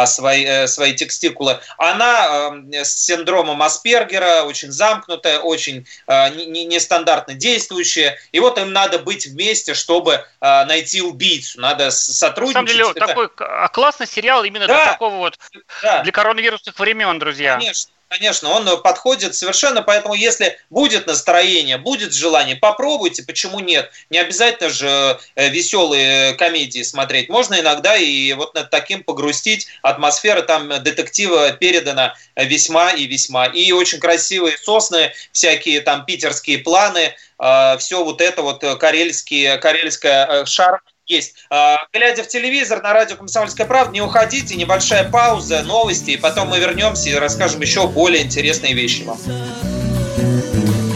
свои, 0.05 0.67
свои 0.67 0.93
текстикулы, 0.93 1.59
она 1.79 2.53
с 2.73 3.07
синдромом 3.07 3.63
Аспергера, 3.63 4.43
очень 4.43 4.73
замкнутая, 4.73 5.39
очень 5.39 5.87
нестандартно 6.07 7.33
действующая, 7.33 8.19
и 8.33 8.41
вот 8.41 8.59
им 8.59 8.75
надо 8.75 8.99
быть 8.99 9.25
вместе, 9.27 9.73
чтобы 9.73 10.27
найти 10.43 11.01
убийцу, 11.01 11.63
надо 11.63 11.91
сотрудничать. 11.91 12.56
На 12.63 12.67
самом 12.69 12.95
деле, 12.95 12.95
такой 12.95 13.29
классный 13.71 14.07
сериал 14.07 14.45
именно 14.45 14.67
да, 14.67 14.75
для 14.75 14.93
такого 14.93 15.17
вот, 15.17 15.39
да. 15.83 16.03
для 16.03 16.13
коронавирусных 16.13 16.79
времен, 16.79 17.19
друзья. 17.19 17.57
Конечно. 17.57 17.91
Конечно, 18.09 18.51
он 18.51 18.83
подходит 18.83 19.35
совершенно, 19.35 19.83
поэтому 19.83 20.15
если 20.15 20.59
будет 20.71 21.09
настроение, 21.09 21.77
будет 21.77 22.15
желание, 22.15 22.55
попробуйте, 22.55 23.25
почему 23.25 23.59
нет? 23.59 23.91
Не 24.11 24.19
обязательно 24.19 24.71
же 24.71 25.19
э, 25.35 25.49
веселые 25.49 26.35
комедии 26.35 26.83
смотреть, 26.83 27.29
можно 27.29 27.59
иногда 27.59 27.97
и 27.97 28.33
вот 28.35 28.55
над 28.55 28.71
таким 28.71 29.03
погрустить. 29.03 29.67
Атмосфера 29.83 30.43
там 30.43 30.69
детектива 30.85 31.51
передана 31.51 32.15
весьма 32.37 32.93
и 32.93 33.07
весьма. 33.07 33.47
И 33.47 33.73
очень 33.73 33.99
красивые 33.99 34.57
сосны, 34.57 35.13
всякие 35.33 35.81
там 35.81 36.05
питерские 36.05 36.59
планы, 36.59 37.17
э, 37.41 37.79
все 37.79 38.05
вот 38.05 38.21
это 38.21 38.43
вот 38.43 38.63
карельские, 38.79 39.59
карельская 39.59 40.27
э, 40.27 40.47
шар 40.47 40.81
есть. 41.07 41.35
А, 41.51 41.79
глядя 41.93 42.23
в 42.23 42.29
телевизор 42.29 42.83
на 42.83 42.93
радио 42.93 43.17
«Комсомольская 43.17 43.67
правда», 43.67 43.93
не 43.93 44.01
уходите, 44.01 44.57
небольшая 44.57 45.09
пауза, 45.09 45.63
новости, 45.63 46.13
и 46.13 46.17
потом 46.17 46.49
мы 46.49 46.59
вернемся 46.59 47.09
и 47.11 47.15
расскажем 47.15 47.61
еще 47.61 47.87
более 47.87 48.25
интересные 48.25 48.75
вещи 48.75 49.03
вам. 49.03 49.19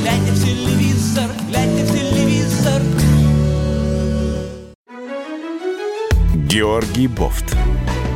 Глядя 0.01 0.33
в 0.33 0.45
телевизор, 0.45 1.31
глядя 1.49 1.85
в 1.85 1.93
телевизор. 1.93 2.83
Георгий 6.35 7.07
Бофт. 7.07 7.57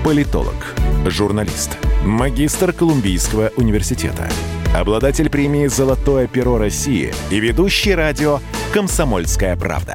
Политолог, 0.05 0.75
журналист, 1.07 1.71
магистр 2.05 2.75
Колумбийского 2.75 3.53
университета, 3.57 4.29
обладатель 4.77 5.31
премии 5.31 5.67
«Золотое 5.67 6.27
перо 6.27 6.59
России» 6.59 7.15
и 7.31 7.41
ведущий 7.41 7.95
радио 7.95 8.41
«Комсомольская 8.75 9.57
правда» 9.57 9.95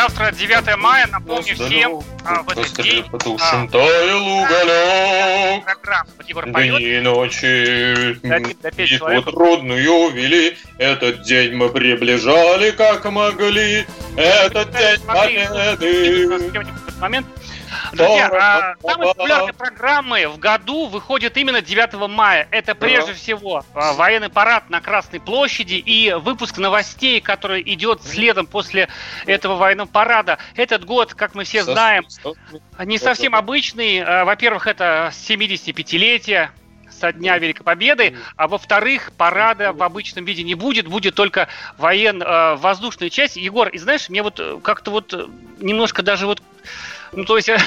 завтра 0.00 0.32
9 0.32 0.76
мая, 0.78 1.06
напомню 1.08 1.54
всем, 1.54 2.00
а, 2.24 2.42
в 2.42 2.48
этот 2.50 2.82
день... 2.82 3.04
Потушен 3.10 3.64
а, 3.64 3.68
таял 3.68 4.26
уголек, 4.26 5.64
программа, 5.64 6.10
вот 6.16 6.26
Егор 6.26 6.46
Дни 6.46 7.00
ночи, 7.00 8.14
битву 8.22 9.22
трудную 9.30 10.10
вели, 10.10 10.56
этот 10.78 11.22
день 11.22 11.54
мы 11.54 11.68
приближали, 11.68 12.70
как 12.70 13.04
могли, 13.10 13.84
этот 14.16 14.70
день 14.70 15.00
победы. 15.06 16.66
Момент 16.98 17.26
Друзья, 17.92 18.30
а 18.32 18.74
самые 18.82 19.14
популярные 19.14 19.52
программы 19.52 20.28
в 20.28 20.38
году 20.38 20.86
выходят 20.86 21.36
именно 21.36 21.60
9 21.60 22.08
мая. 22.08 22.48
Это 22.50 22.74
прежде 22.74 23.14
всего 23.14 23.64
а, 23.74 23.92
военный 23.94 24.28
парад 24.28 24.70
на 24.70 24.80
Красной 24.80 25.20
площади 25.20 25.74
и 25.74 26.12
выпуск 26.12 26.58
новостей, 26.58 27.20
который 27.20 27.62
идет 27.74 28.02
следом 28.02 28.46
после 28.46 28.88
этого 29.26 29.56
военного 29.56 29.88
парада. 29.88 30.38
Этот 30.54 30.84
год, 30.84 31.14
как 31.14 31.34
мы 31.34 31.44
все 31.44 31.64
знаем, 31.64 32.06
не 32.78 32.98
совсем 32.98 33.34
обычный. 33.34 34.00
А, 34.00 34.24
во-первых, 34.24 34.66
это 34.66 35.12
75-летие 35.12 36.50
со 37.00 37.12
дня 37.12 37.38
Великой 37.38 37.62
Победы, 37.62 38.16
а 38.36 38.46
во-вторых, 38.46 39.12
парада 39.16 39.72
в 39.72 39.82
обычном 39.82 40.24
виде 40.24 40.42
не 40.42 40.54
будет, 40.54 40.86
будет 40.86 41.14
только 41.14 41.48
военно-воздушная 41.78 43.08
э, 43.08 43.10
часть. 43.10 43.36
Егор, 43.36 43.68
и 43.68 43.78
знаешь, 43.78 44.08
мне 44.08 44.22
вот 44.22 44.38
э, 44.38 44.58
как-то 44.62 44.90
вот 44.90 45.14
э, 45.14 45.26
немножко 45.60 46.02
даже 46.02 46.26
вот 46.26 46.42
ну, 47.12 47.24
то 47.24 47.36
есть, 47.36 47.48
э, 47.48 47.58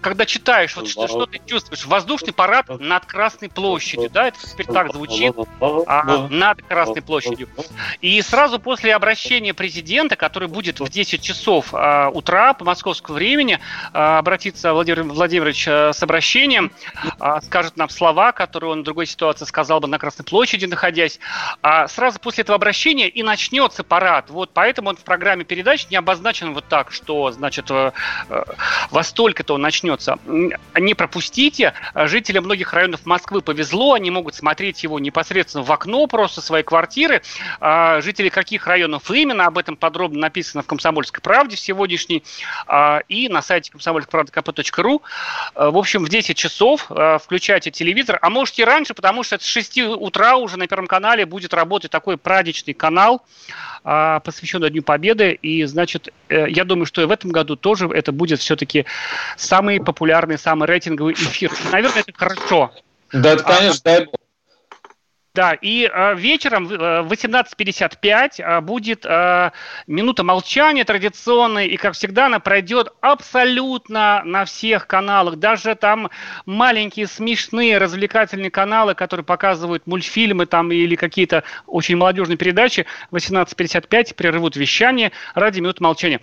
когда 0.00 0.26
читаешь, 0.26 0.76
вот 0.76 0.88
что, 0.88 1.06
что 1.08 1.26
ты 1.26 1.40
чувствуешь? 1.44 1.84
Воздушный 1.86 2.32
парад 2.32 2.68
над 2.80 3.06
Красной 3.06 3.48
площадью, 3.48 4.10
да, 4.10 4.28
это 4.28 4.38
теперь 4.40 4.66
так 4.66 4.92
звучит, 4.92 5.34
а, 5.60 6.28
над 6.28 6.62
Красной 6.62 7.02
площадью. 7.02 7.48
И 8.00 8.20
сразу 8.22 8.58
после 8.58 8.94
обращения 8.94 9.54
президента, 9.54 10.16
который 10.16 10.48
будет 10.48 10.80
в 10.80 10.88
10 10.88 11.22
часов 11.22 11.68
а, 11.72 12.08
утра 12.08 12.54
по 12.54 12.64
московскому 12.64 13.16
времени, 13.16 13.58
а, 13.92 14.18
обратиться 14.18 14.72
Владимир 14.72 15.02
Владимирович 15.02 15.66
а, 15.68 15.92
с 15.92 16.02
обращением, 16.02 16.72
а, 17.18 17.40
скажет 17.40 17.76
нам 17.76 17.88
слова, 17.88 18.32
которые 18.32 18.72
он 18.72 18.80
в 18.80 18.84
другой 18.84 19.06
ситуации 19.06 19.44
сказал 19.44 19.80
бы 19.80 19.88
на 19.88 19.98
Красной 19.98 20.24
площади, 20.24 20.66
находясь. 20.66 21.18
А 21.62 21.88
сразу 21.88 22.18
после 22.20 22.42
этого 22.42 22.56
обращения 22.56 23.08
и 23.08 23.22
начнется 23.22 23.84
парад. 23.84 24.30
Вот 24.30 24.50
поэтому 24.52 24.90
он 24.90 24.96
в 24.96 25.02
программе 25.04 25.44
передач 25.44 25.88
не 25.90 25.96
обозначен 25.96 26.54
вот 26.54 26.66
так, 26.68 26.92
что, 26.92 27.30
значит, 27.32 27.70
э, 27.70 27.92
э, 28.28 28.44
во 28.90 29.02
столько-то 29.02 29.54
он 29.54 29.62
начнет 29.62 29.87
начнется. 29.88 30.18
Не 30.76 30.94
пропустите. 30.94 31.72
Жителям 31.94 32.44
многих 32.44 32.72
районов 32.72 33.06
Москвы 33.06 33.40
повезло, 33.40 33.94
они 33.94 34.10
могут 34.10 34.34
смотреть 34.34 34.82
его 34.82 34.98
непосредственно 34.98 35.64
в 35.64 35.72
окно 35.72 36.06
просто 36.06 36.40
своей 36.40 36.64
квартиры. 36.64 37.22
А, 37.60 38.00
жители 38.00 38.28
каких 38.28 38.66
районов 38.66 39.10
именно, 39.10 39.46
об 39.46 39.58
этом 39.58 39.76
подробно 39.76 40.20
написано 40.20 40.62
в 40.62 40.66
«Комсомольской 40.66 41.20
правде» 41.22 41.56
сегодняшней 41.56 42.22
а, 42.66 43.00
и 43.08 43.28
на 43.28 43.42
сайте 43.42 43.70
комсомольская.правда.кп.ру. 43.72 45.02
А, 45.54 45.70
в 45.70 45.76
общем, 45.76 46.04
в 46.04 46.08
10 46.08 46.36
часов 46.36 46.90
включайте 47.22 47.70
телевизор, 47.70 48.18
а 48.20 48.30
можете 48.30 48.64
раньше, 48.64 48.94
потому 48.94 49.22
что 49.22 49.38
с 49.38 49.44
6 49.44 49.78
утра 49.78 50.36
уже 50.36 50.58
на 50.58 50.66
Первом 50.66 50.86
канале 50.86 51.26
будет 51.26 51.54
работать 51.54 51.90
такой 51.90 52.16
праздничный 52.16 52.74
канал, 52.74 53.24
посвященный 53.82 54.70
Дню 54.70 54.82
Победы. 54.82 55.32
И, 55.32 55.64
значит, 55.64 56.12
э, 56.28 56.46
я 56.48 56.64
думаю, 56.64 56.86
что 56.86 57.00
и 57.02 57.04
в 57.04 57.10
этом 57.10 57.30
году 57.30 57.56
тоже 57.56 57.88
это 57.88 58.12
будет 58.12 58.40
все-таки 58.40 58.84
самый 59.36 59.77
самый 59.78 59.84
популярный, 59.84 60.38
самый 60.38 60.66
рейтинговый 60.66 61.14
эфир. 61.14 61.52
Наверное, 61.72 62.02
это 62.06 62.12
хорошо. 62.14 62.72
Да, 63.12 63.32
это, 63.32 63.44
конечно, 63.44 63.80
дай 63.84 64.04
бог. 64.04 64.14
Да, 65.38 65.52
и 65.52 65.88
э, 65.88 66.16
вечером 66.16 66.66
в 66.66 66.72
э, 66.72 67.02
18.55 67.02 68.42
э, 68.42 68.60
будет 68.60 69.06
э, 69.06 69.52
минута 69.86 70.24
молчания 70.24 70.82
традиционная, 70.82 71.66
и, 71.66 71.76
как 71.76 71.94
всегда, 71.94 72.26
она 72.26 72.40
пройдет 72.40 72.88
абсолютно 73.00 74.22
на 74.24 74.44
всех 74.46 74.88
каналах. 74.88 75.36
Даже 75.36 75.76
там 75.76 76.10
маленькие, 76.44 77.06
смешные, 77.06 77.78
развлекательные 77.78 78.50
каналы, 78.50 78.96
которые 78.96 79.24
показывают 79.24 79.86
мультфильмы 79.86 80.46
там 80.46 80.72
или 80.72 80.96
какие-то 80.96 81.44
очень 81.68 81.96
молодежные 81.96 82.36
передачи, 82.36 82.84
в 83.12 83.14
18.55 83.14 84.16
прервут 84.16 84.56
вещание 84.56 85.12
ради 85.36 85.60
минуты 85.60 85.84
молчания. 85.84 86.20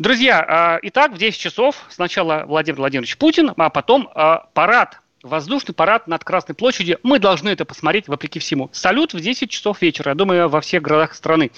Друзья, 0.00 0.80
э, 0.82 0.88
итак, 0.88 1.12
в 1.12 1.18
10 1.18 1.38
часов 1.38 1.76
сначала 1.88 2.42
Владимир 2.48 2.78
Владимирович 2.78 3.16
Путин, 3.16 3.52
а 3.56 3.70
потом 3.70 4.10
э, 4.12 4.38
парад 4.54 4.98
воздушный 5.26 5.74
парад 5.74 6.06
над 6.06 6.24
Красной 6.24 6.54
площадью. 6.54 6.98
Мы 7.02 7.18
должны 7.18 7.50
это 7.50 7.64
посмотреть, 7.64 8.08
вопреки 8.08 8.38
всему. 8.38 8.70
Салют 8.72 9.14
в 9.14 9.20
10 9.20 9.50
часов 9.50 9.82
вечера, 9.82 10.10
я 10.10 10.14
думаю, 10.14 10.48
во 10.48 10.60
всех 10.60 10.82
городах 10.82 11.14
страны. 11.14 11.50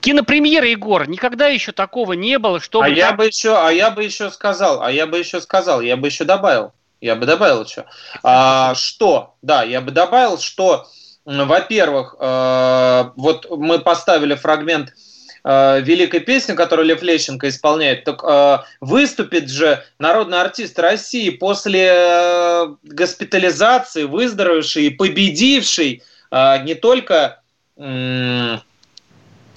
Кинопремьера, 0.00 0.66
Егор, 0.66 1.08
никогда 1.08 1.48
еще 1.48 1.72
такого 1.72 2.12
не 2.12 2.38
было, 2.38 2.60
чтобы... 2.60 2.86
А 2.86 2.88
так... 2.88 2.96
я 2.96 3.12
бы 3.12 3.26
еще, 3.26 3.56
а 3.56 3.70
я 3.70 3.90
бы 3.90 4.04
еще 4.04 4.30
сказал, 4.30 4.82
а 4.82 4.90
я 4.90 5.06
бы 5.06 5.18
еще 5.18 5.40
сказал, 5.40 5.80
я 5.80 5.96
бы 5.96 6.08
еще 6.08 6.24
добавил, 6.24 6.72
я 7.00 7.16
бы 7.16 7.26
добавил 7.26 7.64
еще, 7.64 7.86
а, 8.22 8.74
что, 8.74 9.34
да, 9.42 9.62
я 9.62 9.80
бы 9.80 9.90
добавил, 9.90 10.38
что, 10.38 10.86
во-первых, 11.24 12.16
э, 12.18 13.04
вот 13.16 13.46
мы 13.50 13.78
поставили 13.78 14.34
фрагмент 14.34 14.90
э, 14.90 15.11
великой 15.44 16.20
песни, 16.20 16.54
которую 16.54 16.86
Лев 16.86 17.02
Лещенко 17.02 17.48
исполняет, 17.48 18.04
так 18.04 18.22
э, 18.22 18.58
выступит 18.80 19.50
же 19.50 19.84
народный 19.98 20.40
артист 20.40 20.78
России 20.78 21.30
после 21.30 21.90
э, 21.92 22.74
госпитализации, 22.84 24.04
выздоровевший 24.04 24.86
и 24.86 24.90
победивший 24.90 26.02
э, 26.30 26.62
не 26.62 26.76
только 26.76 27.42
э, 27.76 28.58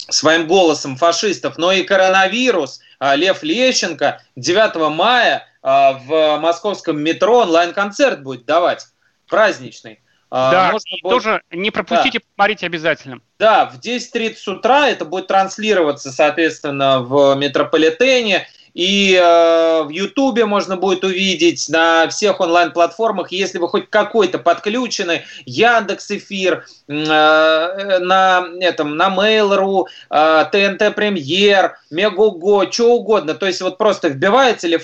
своим 0.08 0.46
голосом 0.46 0.96
фашистов, 0.96 1.56
но 1.56 1.72
и 1.72 1.84
коронавирус. 1.84 2.80
Э, 2.98 3.14
Лев 3.14 3.42
Лещенко 3.42 4.22
9 4.34 4.90
мая 4.92 5.46
э, 5.62 5.68
в 6.04 6.38
московском 6.38 7.00
метро 7.00 7.42
онлайн-концерт 7.42 8.22
будет 8.22 8.44
давать, 8.44 8.86
праздничный. 9.28 10.00
А, 10.30 10.50
да, 10.50 10.72
Можно 10.72 10.96
будет... 11.02 11.10
тоже 11.10 11.42
не 11.50 11.70
пропустите, 11.70 12.18
да. 12.18 12.24
посмотрите 12.28 12.66
обязательно. 12.66 13.20
Да, 13.38 13.66
в 13.66 13.78
10.30 13.78 14.36
утра 14.46 14.88
это 14.88 15.04
будет 15.04 15.28
транслироваться, 15.28 16.10
соответственно, 16.10 17.00
в 17.00 17.34
метрополитене. 17.36 18.48
И 18.76 19.14
э, 19.14 19.82
в 19.84 19.88
Ютубе 19.88 20.44
можно 20.44 20.76
будет 20.76 21.02
увидеть 21.02 21.66
на 21.70 22.08
всех 22.08 22.40
онлайн-платформах, 22.40 23.32
если 23.32 23.56
вы 23.56 23.68
хоть 23.68 23.88
какой-то 23.88 24.38
подключены, 24.38 25.24
Яндекс 25.46 26.10
Эфир, 26.10 26.66
э, 26.86 26.92
на 26.92 28.46
этом, 28.60 28.98
на 28.98 29.08
Mail.ru, 29.08 29.86
э, 30.10 30.44
ТНТ 30.52 30.94
Премьер, 30.94 31.78
Мегого, 31.90 32.70
что 32.70 32.92
угодно. 32.92 33.32
То 33.32 33.46
есть 33.46 33.62
вот 33.62 33.78
просто 33.78 34.08
вбиваете 34.08 34.68
Лев 34.68 34.82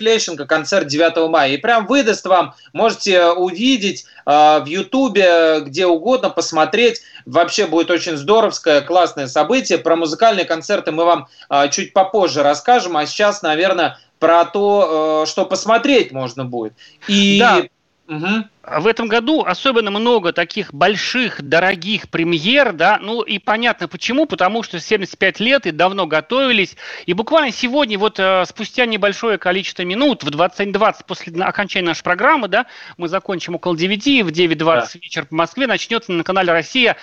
концерт 0.49 0.87
9 0.87 1.29
мая 1.29 1.53
и 1.53 1.59
прям 1.59 1.87
выдаст 1.87 2.25
вам, 2.25 2.55
можете 2.73 3.27
увидеть 3.27 4.07
э, 4.25 4.61
в 4.61 4.65
Ютубе, 4.65 5.61
где 5.61 5.85
угодно, 5.85 6.31
посмотреть. 6.31 7.03
Вообще 7.27 7.67
будет 7.67 7.91
очень 7.91 8.17
здоровское, 8.17 8.81
классное 8.81 9.27
событие. 9.27 9.79
Про 9.79 9.97
музыкальные 9.97 10.45
концерты 10.45 10.93
мы 10.93 11.05
вам 11.05 11.29
э, 11.51 11.69
чуть 11.71 11.93
попозже 11.93 12.43
расскажем, 12.43 12.97
а 12.97 13.07
сейчас, 13.07 13.43
наверное, 13.43 13.99
про 14.19 14.45
то, 14.45 15.25
э, 15.25 15.31
что 15.31 15.45
посмотреть 15.47 16.13
можно 16.13 16.45
будет. 16.45 16.75
И 17.09 17.39
да. 17.39 17.63
Угу. 18.09 18.45
В 18.65 18.87
этом 18.87 19.09
году 19.09 19.43
особенно 19.43 19.91
много 19.91 20.33
таких 20.33 20.73
больших, 20.73 21.43
дорогих 21.43 22.09
премьер, 22.09 22.73
да, 22.73 22.99
ну 23.03 23.23
и 23.23 23.41
понятно 23.41 23.89
почему, 23.89 24.25
потому 24.27 24.63
что 24.63 24.79
75 24.79 25.41
лет 25.41 25.67
и 25.67 25.73
давно 25.73 26.07
готовились, 26.07 26.77
и 27.05 27.13
буквально 27.13 27.51
сегодня, 27.51 27.99
вот 27.99 28.21
э, 28.21 28.45
спустя 28.47 28.87
небольшое 28.87 29.37
количество 29.37 29.83
минут, 29.83 30.23
в 30.23 30.29
21.20 30.29 30.95
после 31.09 31.43
окончания 31.43 31.89
нашей 31.89 32.05
программы, 32.05 32.47
да, 32.47 32.67
мы 32.97 33.09
закончим 33.09 33.57
около 33.57 33.77
9, 33.77 34.23
в 34.23 34.29
9.20 34.29 34.65
да. 34.65 34.87
вечера 34.95 35.25
по 35.25 35.35
Москве, 35.35 35.67
начнется 35.67 36.13
на 36.13 36.23
канале 36.23 36.53
«Россия» 36.53 36.93
А, 36.93 36.97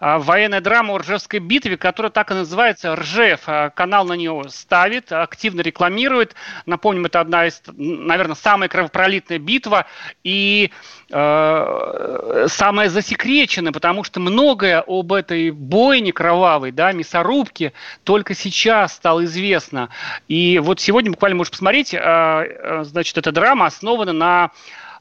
военная 0.00 0.60
драма 0.60 0.94
о 0.94 0.98
Ржевской 0.98 1.40
битве, 1.40 1.76
которая 1.76 2.10
так 2.10 2.30
и 2.30 2.34
называется 2.34 2.94
Ржев. 2.96 3.42
А, 3.46 3.70
канал 3.70 4.04
на 4.06 4.14
нее 4.14 4.44
ставит, 4.48 5.12
активно 5.12 5.60
рекламирует. 5.60 6.34
Напомним, 6.66 7.06
это 7.06 7.20
одна 7.20 7.46
из, 7.46 7.62
наверное, 7.76 8.34
самая 8.34 8.68
кровопролитная 8.68 9.38
битва 9.38 9.86
и 10.24 10.70
э, 11.10 12.46
самая 12.48 12.88
засекреченная, 12.88 13.72
потому 13.72 14.04
что 14.04 14.20
многое 14.20 14.82
об 14.86 15.12
этой 15.12 15.50
бойне 15.50 16.12
кровавой, 16.12 16.72
да, 16.72 16.92
мясорубке 16.92 17.72
только 18.04 18.34
сейчас 18.34 18.94
стало 18.94 19.24
известно. 19.24 19.88
И 20.28 20.58
вот 20.58 20.80
сегодня 20.80 21.10
буквально 21.10 21.36
можешь 21.36 21.52
посмотреть, 21.52 21.94
э, 21.94 22.82
значит, 22.84 23.16
эта 23.18 23.32
драма 23.32 23.66
основана 23.66 24.12
на 24.12 24.50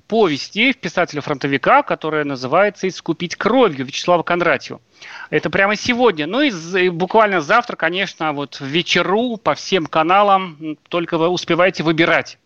повести 0.07 0.73
писателя-фронтовика, 0.73 1.83
которая 1.83 2.23
называется 2.23 2.87
«Искупить 2.87 3.35
кровью» 3.35 3.85
Вячеслава 3.85 4.23
Кондратьева. 4.23 4.79
Это 5.29 5.49
прямо 5.49 5.75
сегодня. 5.75 6.27
Ну 6.27 6.41
и, 6.41 6.89
буквально 6.89 7.41
завтра, 7.41 7.75
конечно, 7.75 8.33
вот 8.33 8.55
в 8.55 8.65
вечеру 8.65 9.37
по 9.37 9.55
всем 9.55 9.87
каналам 9.87 10.77
только 10.89 11.17
вы 11.17 11.29
успеваете 11.29 11.83
выбирать. 11.83 12.37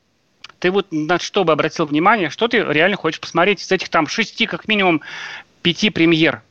Ты 0.59 0.71
вот 0.71 0.87
на 0.91 1.19
что 1.19 1.43
бы 1.43 1.53
обратил 1.53 1.85
внимание, 1.85 2.29
что 2.29 2.47
ты 2.47 2.57
реально 2.57 2.97
хочешь 2.97 3.19
посмотреть 3.19 3.61
из 3.61 3.71
этих 3.71 3.89
там 3.89 4.07
шести, 4.07 4.45
как 4.45 4.67
минимум, 4.67 5.01
пяти 5.61 5.89
премьер? 5.89 6.41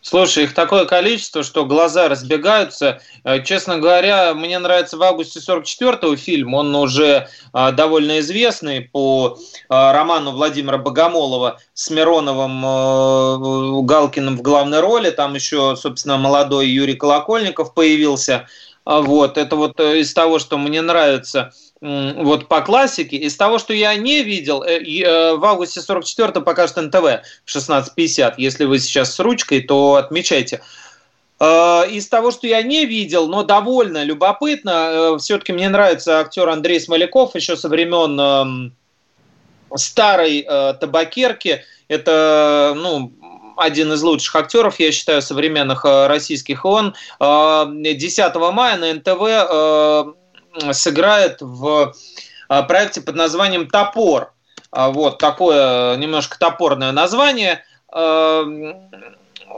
Слушай, 0.00 0.44
их 0.44 0.54
такое 0.54 0.84
количество, 0.84 1.42
что 1.42 1.66
глаза 1.66 2.08
разбегаются. 2.08 3.00
Э, 3.24 3.42
честно 3.42 3.78
говоря, 3.78 4.32
мне 4.32 4.58
нравится 4.58 4.96
в 4.96 5.02
августе 5.02 5.40
44-го 5.40 6.16
фильм. 6.16 6.54
Он 6.54 6.74
уже 6.76 7.28
а, 7.52 7.72
довольно 7.72 8.20
известный 8.20 8.82
по 8.82 9.38
а, 9.68 9.92
роману 9.92 10.30
Владимира 10.30 10.78
Богомолова 10.78 11.58
с 11.74 11.90
Мироновым 11.90 12.62
а, 12.64 13.82
Галкиным 13.82 14.36
в 14.36 14.42
главной 14.42 14.80
роли. 14.80 15.10
Там 15.10 15.34
еще, 15.34 15.74
собственно, 15.76 16.16
молодой 16.16 16.68
Юрий 16.68 16.94
Колокольников 16.94 17.74
появился. 17.74 18.46
Вот, 18.84 19.36
это 19.36 19.56
вот 19.56 19.78
из 19.80 20.14
того, 20.14 20.38
что 20.38 20.56
мне 20.56 20.80
нравится 20.80 21.52
вот 21.80 22.48
по 22.48 22.60
классике. 22.60 23.16
Из 23.16 23.36
того, 23.36 23.58
что 23.58 23.72
я 23.72 23.94
не 23.94 24.22
видел, 24.22 24.62
э, 24.62 24.78
э, 24.80 25.34
в 25.36 25.44
августе 25.44 25.80
44 25.80 26.40
покажет 26.40 26.76
НТВ 26.76 27.22
в 27.44 27.48
16.50. 27.48 28.34
Если 28.36 28.64
вы 28.64 28.78
сейчас 28.80 29.14
с 29.14 29.20
ручкой, 29.20 29.60
то 29.60 29.94
отмечайте. 29.94 30.60
Э, 31.38 31.84
из 31.88 32.08
того, 32.08 32.32
что 32.32 32.48
я 32.48 32.62
не 32.62 32.84
видел, 32.84 33.28
но 33.28 33.44
довольно 33.44 34.02
любопытно, 34.02 35.16
все-таки 35.20 35.52
мне 35.52 35.68
нравится 35.68 36.18
актер 36.18 36.48
Андрей 36.48 36.80
Смоляков 36.80 37.36
еще 37.36 37.56
со 37.56 37.68
времен 37.68 38.18
эм, 38.18 38.76
старой 39.76 40.42
табакерки. 40.42 41.62
Это, 41.86 42.74
ну, 42.76 43.12
один 43.56 43.92
из 43.92 44.02
лучших 44.02 44.34
актеров, 44.34 44.80
я 44.80 44.90
считаю, 44.90 45.22
современных 45.22 45.84
российских. 45.84 46.64
Он 46.64 46.94
10 47.20 48.34
мая 48.34 48.76
на 48.76 48.94
НТВ 48.94 50.16
сыграет 50.72 51.38
в 51.40 51.94
а, 52.48 52.62
проекте 52.62 53.00
под 53.00 53.14
названием 53.14 53.68
«Топор». 53.68 54.32
А, 54.70 54.90
вот 54.90 55.18
такое 55.18 55.96
немножко 55.96 56.38
топорное 56.38 56.92
название 56.92 57.64
а, 57.92 58.44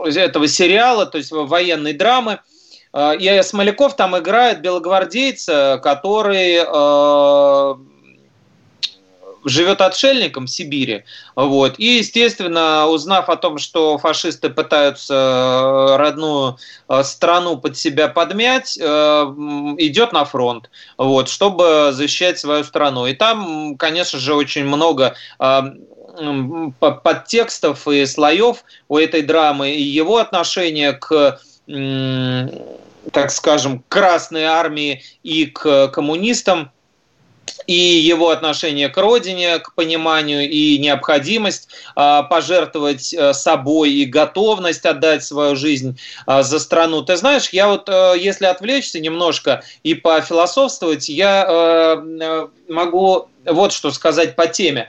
этого 0.05 0.47
сериала, 0.47 1.05
то 1.05 1.17
есть 1.17 1.31
военной 1.31 1.93
драмы. 1.93 2.39
И 2.93 3.41
Смоляков 3.41 3.95
там 3.95 4.17
играет 4.17 4.59
белогвардейца, 4.59 5.79
который 5.81 6.57
живет 9.45 9.81
отшельником 9.81 10.45
в 10.45 10.49
Сибири. 10.49 11.03
Вот. 11.35 11.75
И, 11.77 11.97
естественно, 11.97 12.87
узнав 12.87 13.29
о 13.29 13.35
том, 13.35 13.57
что 13.57 13.97
фашисты 13.97 14.49
пытаются 14.49 15.13
э, 15.13 15.97
родную 15.97 16.57
э, 16.87 17.03
страну 17.03 17.57
под 17.57 17.77
себя 17.77 18.07
подмять, 18.07 18.77
э, 18.79 18.83
идет 18.83 20.13
на 20.13 20.25
фронт, 20.25 20.69
вот, 20.97 21.29
чтобы 21.29 21.91
защищать 21.93 22.39
свою 22.39 22.63
страну. 22.63 23.05
И 23.07 23.13
там, 23.13 23.75
конечно 23.77 24.19
же, 24.19 24.33
очень 24.35 24.65
много 24.65 25.15
подтекстов 26.79 27.87
и 27.87 28.05
слоев 28.05 28.65
у 28.89 28.97
этой 28.97 29.21
драмы, 29.21 29.71
и 29.71 29.81
его 29.81 30.17
отношение 30.17 30.93
к 30.93 31.39
так 33.11 33.31
скажем, 33.31 33.83
Красной 33.87 34.43
армии 34.43 35.01
и 35.23 35.45
к 35.45 35.87
коммунистам– 35.87 36.71
и 37.67 37.73
его 37.73 38.29
отношение 38.29 38.89
к 38.89 38.97
родине, 38.97 39.59
к 39.59 39.73
пониманию 39.73 40.49
и 40.49 40.77
необходимость 40.77 41.69
а, 41.95 42.23
пожертвовать 42.23 43.13
э, 43.13 43.33
собой 43.33 43.91
и 43.91 44.05
готовность 44.05 44.85
отдать 44.85 45.23
свою 45.23 45.55
жизнь 45.55 45.97
а, 46.25 46.43
за 46.43 46.59
страну. 46.59 47.01
Ты 47.01 47.17
знаешь, 47.17 47.49
я 47.49 47.67
вот, 47.67 47.87
э, 47.87 48.15
если 48.17 48.45
отвлечься 48.45 48.99
немножко 48.99 49.63
и 49.83 49.93
пофилософствовать, 49.93 51.07
я 51.09 51.45
э, 51.47 52.47
могу 52.67 53.27
вот 53.45 53.73
что 53.73 53.91
сказать 53.91 54.35
по 54.35 54.47
теме 54.47 54.87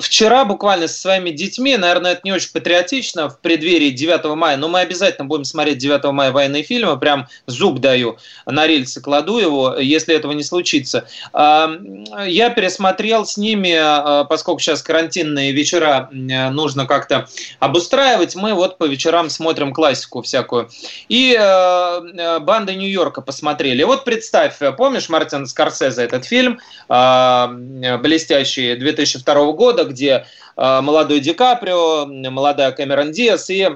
вчера 0.00 0.44
буквально 0.44 0.88
со 0.88 1.00
своими 1.00 1.30
детьми, 1.30 1.76
наверное, 1.76 2.12
это 2.12 2.20
не 2.24 2.32
очень 2.32 2.52
патриотично 2.52 3.28
в 3.28 3.38
преддверии 3.40 3.90
9 3.90 4.24
мая, 4.36 4.56
но 4.56 4.68
мы 4.68 4.80
обязательно 4.80 5.26
будем 5.26 5.44
смотреть 5.44 5.78
9 5.78 6.04
мая 6.12 6.32
военные 6.32 6.62
фильмы, 6.62 6.98
прям 6.98 7.28
зуб 7.46 7.78
даю, 7.78 8.18
на 8.46 8.66
рельсы 8.66 9.00
кладу 9.00 9.38
его, 9.38 9.76
если 9.78 10.14
этого 10.14 10.32
не 10.32 10.42
случится. 10.42 11.06
Я 11.32 12.50
пересмотрел 12.54 13.26
с 13.26 13.36
ними, 13.36 13.74
а, 13.76 14.24
поскольку 14.24 14.60
сейчас 14.60 14.82
карантинные 14.82 15.52
вечера 15.52 16.08
нужно 16.12 16.86
как-то 16.86 17.28
обустраивать, 17.58 18.34
мы 18.34 18.54
вот 18.54 18.78
по 18.78 18.84
вечерам 18.84 19.30
смотрим 19.30 19.72
классику 19.72 20.22
всякую. 20.22 20.70
И 21.08 21.36
а, 21.38 22.00
а, 22.00 22.40
«Банда 22.40 22.74
Нью-Йорка» 22.74 23.20
посмотрели. 23.20 23.82
Вот 23.82 24.04
представь, 24.04 24.58
помнишь 24.76 25.08
Мартин 25.08 25.46
Скорсезе 25.46 26.02
этот 26.02 26.24
фильм, 26.24 26.60
блестящий 26.88 28.74
2002 28.76 29.39
года, 29.52 29.84
где 29.84 30.26
э, 30.56 30.80
молодой 30.80 31.20
Ди 31.20 31.32
Каприо, 31.32 32.06
молодая 32.06 32.72
Кэмерон 32.72 33.12
Диас 33.12 33.50
и 33.50 33.68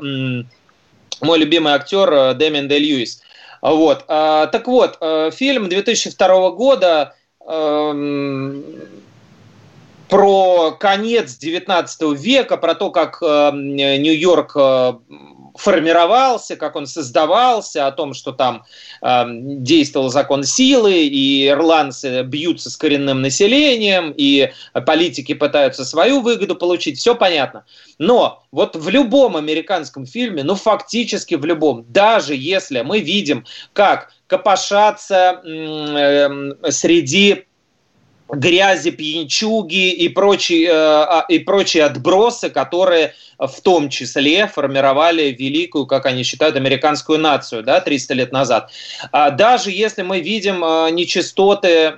мой 1.21 1.39
любимый 1.39 1.73
актер 1.73 2.13
э, 2.13 2.35
Дэмин 2.35 2.69
Де 2.69 2.79
Льюис. 2.79 3.23
Вот. 3.63 4.05
А, 4.09 4.47
так 4.47 4.67
вот, 4.67 4.99
э, 5.01 5.31
фильм 5.33 5.69
2002 5.69 6.51
года 6.51 7.15
эм, 7.47 8.63
про 10.09 10.73
конец 10.73 11.37
19 11.37 12.19
века, 12.19 12.57
про 12.57 12.75
то, 12.75 12.91
как 12.91 13.21
Нью-Йорк 13.23 14.57
формировался, 15.55 16.57
как 16.57 16.77
он 16.77 16.87
создавался, 16.87 17.87
о 17.87 17.93
том, 17.93 18.15
что 18.15 18.33
там 18.33 18.65
э, 19.03 19.25
действовал 19.29 20.09
закон 20.09 20.43
силы, 20.45 21.07
и 21.07 21.49
ирландцы 21.49 22.23
бьются 22.23 22.71
с 22.71 22.77
коренным 22.77 23.23
населением, 23.23 24.13
и 24.17 24.51
политики 24.87 25.35
пытаются 25.35 25.85
свою 25.85 26.21
выгоду 26.21 26.57
получить, 26.57 26.99
все 26.99 27.15
понятно. 27.15 27.65
Но 27.99 28.45
вот 28.51 28.77
в 28.77 28.89
любом 28.89 29.37
американском 29.37 30.07
фильме, 30.07 30.43
ну 30.43 30.55
фактически 30.55 31.35
в 31.35 31.45
любом, 31.45 31.85
даже 31.89 32.35
если 32.35 32.81
мы 32.83 33.01
видим, 33.01 33.45
как 33.73 34.11
копошатся 34.27 35.41
э, 35.45 36.71
среди 36.71 37.47
грязи, 38.29 38.91
пьянчуги 38.91 39.91
и 39.91 40.09
прочие, 40.09 40.71
э, 40.73 41.23
и 41.29 41.39
прочие 41.41 41.85
отбросы, 41.85 42.49
которые 42.49 43.15
в 43.39 43.61
том 43.61 43.91
числе 43.91 44.47
формировали 44.47 45.31
великую, 45.33 45.87
как 45.87 46.07
они 46.07 46.23
считают, 46.23 46.57
американскую 46.57 47.19
нацию 47.19 47.63
да, 47.63 47.81
300 47.81 48.15
лет 48.15 48.33
назад. 48.33 48.71
А 49.13 49.31
даже 49.31 49.71
если 49.71 50.03
мы 50.03 50.21
видим 50.21 50.65
э, 50.65 50.91
нечистоты 50.91 51.95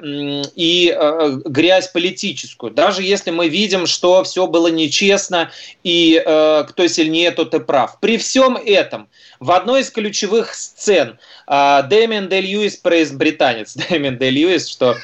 и 0.56 0.94
э, 0.96 1.38
грязь 1.44 1.88
политическую, 1.88 2.72
даже 2.72 3.02
если 3.02 3.30
мы 3.30 3.48
видим, 3.48 3.86
что 3.86 4.24
все 4.24 4.46
было 4.46 4.68
нечестно 4.68 5.50
и 5.84 6.20
кто 6.24 6.86
сильнее, 6.88 7.30
тот 7.30 7.54
и 7.54 7.60
прав. 7.60 7.98
При 8.00 8.18
всем 8.18 8.56
этом 8.56 9.08
в 9.38 9.52
одной 9.52 9.82
из 9.82 9.90
ключевых 9.90 10.54
сцен 10.54 11.18
Дэмин 11.46 12.28
Де 12.28 12.40
Льюис, 12.40 12.80
британец 13.12 13.74
Дэмин 13.88 14.18
Де 14.18 14.30
Льюис, 14.30 14.68
что 14.68 14.96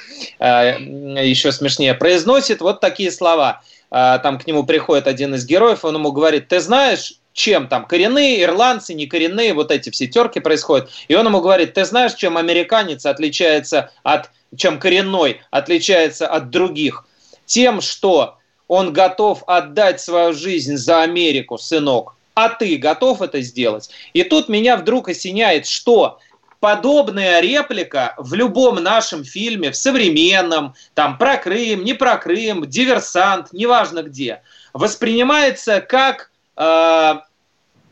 еще 1.18 1.52
смешнее, 1.52 1.94
произносит 1.94 2.60
вот 2.60 2.80
такие 2.80 3.10
слова. 3.10 3.62
А, 3.90 4.18
там 4.18 4.38
к 4.38 4.46
нему 4.46 4.64
приходит 4.64 5.06
один 5.06 5.34
из 5.34 5.44
героев, 5.46 5.84
он 5.84 5.96
ему 5.96 6.12
говорит, 6.12 6.48
ты 6.48 6.60
знаешь, 6.60 7.14
чем 7.32 7.68
там 7.68 7.86
коренные, 7.86 8.42
ирландцы, 8.42 8.94
не 8.94 9.06
коренные, 9.06 9.54
вот 9.54 9.70
эти 9.70 9.90
все 9.90 10.06
терки 10.06 10.40
происходят. 10.40 10.90
И 11.08 11.14
он 11.14 11.26
ему 11.26 11.40
говорит, 11.40 11.74
ты 11.74 11.84
знаешь, 11.84 12.14
чем 12.14 12.36
американец 12.36 13.06
отличается 13.06 13.90
от, 14.02 14.30
чем 14.56 14.78
коренной 14.78 15.40
отличается 15.50 16.26
от 16.26 16.50
других? 16.50 17.06
Тем, 17.46 17.80
что 17.80 18.38
он 18.68 18.92
готов 18.92 19.42
отдать 19.46 20.00
свою 20.00 20.32
жизнь 20.32 20.76
за 20.76 21.02
Америку, 21.02 21.58
сынок. 21.58 22.14
А 22.34 22.48
ты 22.48 22.76
готов 22.76 23.20
это 23.20 23.42
сделать? 23.42 23.90
И 24.14 24.24
тут 24.24 24.48
меня 24.48 24.76
вдруг 24.76 25.08
осеняет, 25.08 25.66
что 25.66 26.18
подобная 26.62 27.40
реплика 27.40 28.14
в 28.18 28.34
любом 28.34 28.76
нашем 28.76 29.24
фильме, 29.24 29.72
в 29.72 29.76
современном, 29.76 30.74
там 30.94 31.18
про 31.18 31.36
Крым, 31.36 31.82
не 31.82 31.92
про 31.92 32.16
Крым, 32.16 32.70
диверсант, 32.70 33.52
неважно 33.52 34.04
где, 34.04 34.42
воспринимается 34.72 35.80
как 35.80 36.30
э, 36.56 37.14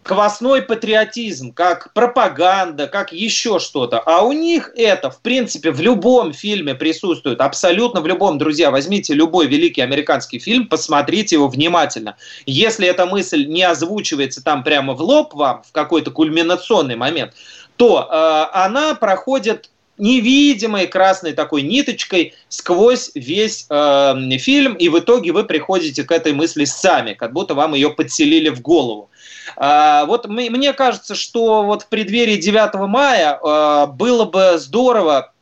квасной 0.04 0.62
патриотизм, 0.62 1.52
как 1.52 1.92
пропаганда, 1.94 2.86
как 2.86 3.12
еще 3.12 3.58
что-то. 3.58 3.98
А 3.98 4.22
у 4.22 4.30
них 4.30 4.70
это, 4.76 5.10
в 5.10 5.20
принципе, 5.20 5.72
в 5.72 5.80
любом 5.80 6.32
фильме 6.32 6.76
присутствует, 6.76 7.40
абсолютно 7.40 8.00
в 8.00 8.06
любом. 8.06 8.38
Друзья, 8.38 8.70
возьмите 8.70 9.14
любой 9.14 9.48
великий 9.48 9.80
американский 9.80 10.38
фильм, 10.38 10.68
посмотрите 10.68 11.34
его 11.34 11.48
внимательно. 11.48 12.16
Если 12.46 12.86
эта 12.86 13.04
мысль 13.06 13.46
не 13.46 13.64
озвучивается 13.64 14.44
там 14.44 14.62
прямо 14.62 14.94
в 14.94 15.00
лоб 15.00 15.34
вам, 15.34 15.64
в 15.68 15.72
какой-то 15.72 16.12
кульминационный 16.12 16.94
момент, 16.94 17.34
то 17.80 18.06
э, 18.12 18.58
она 18.58 18.94
проходит 18.94 19.70
невидимой 19.96 20.86
красной 20.86 21.32
такой 21.32 21.62
ниточкой 21.62 22.34
сквозь 22.50 23.10
весь 23.14 23.64
э, 23.70 24.14
фильм, 24.38 24.74
и 24.74 24.90
в 24.90 24.98
итоге 24.98 25.32
вы 25.32 25.44
приходите 25.44 26.04
к 26.04 26.12
этой 26.12 26.34
мысли 26.34 26.66
сами, 26.66 27.14
как 27.14 27.32
будто 27.32 27.54
вам 27.54 27.72
ее 27.72 27.88
подселили 27.88 28.50
в 28.50 28.60
голову. 28.60 29.08
Э, 29.56 30.04
вот 30.04 30.28
мне 30.28 30.74
кажется, 30.74 31.14
что 31.14 31.62
вот 31.62 31.84
в 31.84 31.86
преддверии 31.88 32.36
9 32.36 32.74
мая 32.86 33.40
э, 33.42 33.86
было 33.86 34.26
бы 34.26 34.58
здорово 34.58 35.32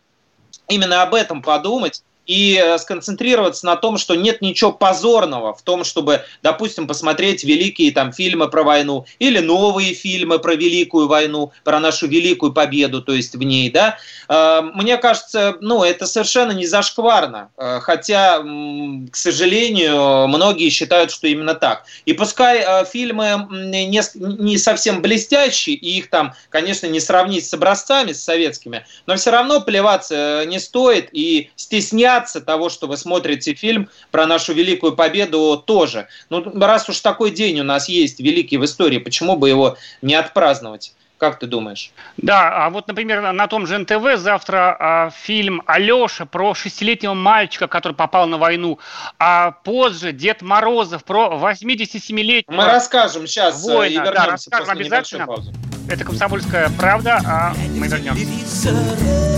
именно 0.68 1.02
об 1.02 1.14
этом 1.14 1.42
подумать, 1.42 2.04
и 2.28 2.62
э, 2.62 2.78
сконцентрироваться 2.78 3.66
на 3.66 3.74
том, 3.74 3.98
что 3.98 4.14
нет 4.14 4.42
ничего 4.42 4.70
позорного 4.70 5.54
в 5.54 5.62
том, 5.62 5.82
чтобы, 5.82 6.22
допустим, 6.42 6.86
посмотреть 6.86 7.42
великие 7.42 7.90
там 7.90 8.12
фильмы 8.12 8.48
про 8.48 8.62
войну 8.62 9.06
или 9.18 9.40
новые 9.40 9.94
фильмы 9.94 10.38
про 10.38 10.54
Великую 10.54 11.08
войну, 11.08 11.52
про 11.64 11.80
нашу 11.80 12.06
великую 12.06 12.52
победу, 12.52 13.02
то 13.02 13.14
есть 13.14 13.34
в 13.34 13.42
ней, 13.42 13.70
да. 13.70 13.96
Э, 14.28 14.60
мне 14.74 14.98
кажется, 14.98 15.56
ну, 15.60 15.82
это 15.82 16.06
совершенно 16.06 16.52
не 16.52 16.66
зашкварно, 16.66 17.50
э, 17.56 17.80
хотя, 17.80 18.40
к 18.40 19.16
сожалению, 19.16 20.28
многие 20.28 20.68
считают, 20.68 21.10
что 21.10 21.26
именно 21.28 21.54
так. 21.54 21.84
И 22.04 22.12
пускай 22.12 22.84
фильмы 22.84 23.46
не, 23.50 24.58
совсем 24.58 25.00
блестящие, 25.00 25.76
и 25.76 25.98
их 25.98 26.10
там, 26.10 26.34
конечно, 26.50 26.86
не 26.86 27.00
сравнить 27.00 27.48
с 27.48 27.54
образцами, 27.54 28.12
с 28.12 28.22
советскими, 28.22 28.84
но 29.06 29.16
все 29.16 29.30
равно 29.30 29.62
плеваться 29.62 30.44
не 30.46 30.58
стоит 30.58 31.08
и 31.12 31.50
стесняться 31.56 32.17
бояться 32.18 32.40
того, 32.40 32.68
что 32.68 32.86
вы 32.86 32.96
смотрите 32.96 33.54
фильм 33.54 33.88
про 34.10 34.26
нашу 34.26 34.52
великую 34.52 34.96
победу 34.96 35.62
тоже. 35.64 36.08
Ну, 36.30 36.44
раз 36.60 36.88
уж 36.88 37.00
такой 37.00 37.30
день 37.30 37.60
у 37.60 37.64
нас 37.64 37.88
есть, 37.88 38.20
великий 38.20 38.58
в 38.58 38.64
истории, 38.64 38.98
почему 38.98 39.36
бы 39.36 39.48
его 39.48 39.76
не 40.02 40.14
отпраздновать? 40.14 40.94
Как 41.18 41.40
ты 41.40 41.46
думаешь? 41.46 41.90
Да, 42.16 42.66
а 42.66 42.70
вот, 42.70 42.86
например, 42.86 43.32
на 43.32 43.46
том 43.48 43.66
же 43.66 43.76
НТВ 43.78 44.18
завтра 44.18 44.76
а, 44.78 45.10
фильм 45.10 45.62
Алеша 45.66 46.26
про 46.26 46.54
шестилетнего 46.54 47.14
мальчика, 47.14 47.66
который 47.66 47.94
попал 47.94 48.28
на 48.28 48.38
войну, 48.38 48.78
а 49.18 49.50
позже 49.50 50.12
Дед 50.12 50.42
Морозов 50.42 51.02
про 51.02 51.36
87-летнего 51.42 52.56
Мы 52.56 52.64
расскажем 52.66 53.26
сейчас 53.26 53.66
э, 53.66 53.72
воина. 53.72 53.90
и 53.90 53.96
вернемся 53.96 54.14
да, 54.14 54.26
расскажем 54.26 54.70
обязательно. 54.70 55.26
Это 55.90 56.04
«Комсомольская 56.04 56.70
правда», 56.78 57.20
а 57.26 57.52
мы 57.74 57.88
вернемся. 57.88 59.37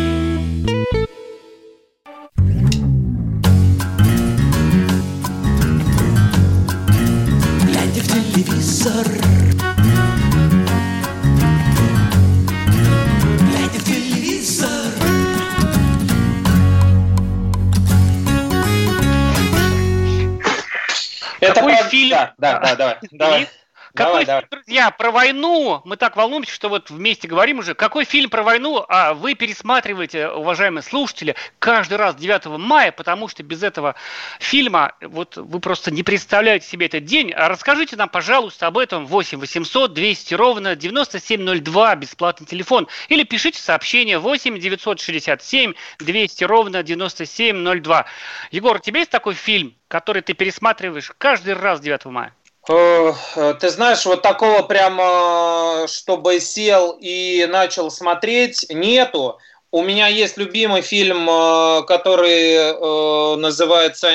Какой 23.93 24.25
давай, 24.25 24.25
фильм, 24.25 24.27
давай. 24.27 24.63
друзья, 24.63 24.91
про 24.91 25.11
войну? 25.11 25.81
Мы 25.83 25.97
так 25.97 26.15
волнуемся, 26.15 26.53
что 26.53 26.69
вот 26.69 26.89
вместе 26.89 27.27
говорим 27.27 27.59
уже. 27.59 27.73
Какой 27.73 28.05
фильм 28.05 28.29
про 28.29 28.41
войну 28.41 28.85
а 28.87 29.13
вы 29.13 29.35
пересматриваете, 29.35 30.29
уважаемые 30.29 30.81
слушатели, 30.83 31.35
каждый 31.59 31.97
раз 31.97 32.15
9 32.15 32.45
мая, 32.57 32.91
потому 32.91 33.27
что 33.27 33.43
без 33.43 33.63
этого 33.63 33.95
фильма 34.39 34.93
вот 35.01 35.35
вы 35.35 35.59
просто 35.59 35.91
не 35.91 36.03
представляете 36.03 36.67
себе 36.67 36.85
этот 36.85 37.03
день. 37.03 37.33
А 37.33 37.49
расскажите 37.49 37.97
нам, 37.97 38.07
пожалуйста, 38.07 38.67
об 38.67 38.77
этом 38.77 39.05
8 39.05 39.39
800 39.39 39.93
200 39.93 40.33
ровно 40.35 40.75
9702, 40.75 41.95
бесплатный 41.95 42.47
телефон. 42.47 42.87
Или 43.09 43.23
пишите 43.23 43.59
сообщение 43.59 44.19
8 44.19 44.57
967 44.57 45.73
200 45.99 46.43
ровно 46.45 46.83
9702. 46.83 48.05
Егор, 48.51 48.77
у 48.77 48.79
тебя 48.79 48.99
есть 48.99 49.11
такой 49.11 49.33
фильм, 49.33 49.75
который 49.87 50.21
ты 50.21 50.33
пересматриваешь 50.33 51.11
каждый 51.17 51.53
раз 51.55 51.81
9 51.81 52.05
мая? 52.05 52.33
Э, 52.69 53.13
ты 53.59 53.69
знаешь, 53.69 54.05
вот 54.05 54.21
такого 54.21 54.61
прямо, 54.61 55.85
чтобы 55.87 56.39
сел 56.39 56.97
и 56.99 57.47
начал 57.49 57.89
смотреть, 57.89 58.67
нету. 58.69 59.39
У 59.71 59.81
меня 59.83 60.07
есть 60.07 60.37
любимый 60.37 60.81
фильм, 60.81 61.27
э, 61.29 61.83
который 61.87 62.53
э, 62.53 63.35
называется 63.37 64.09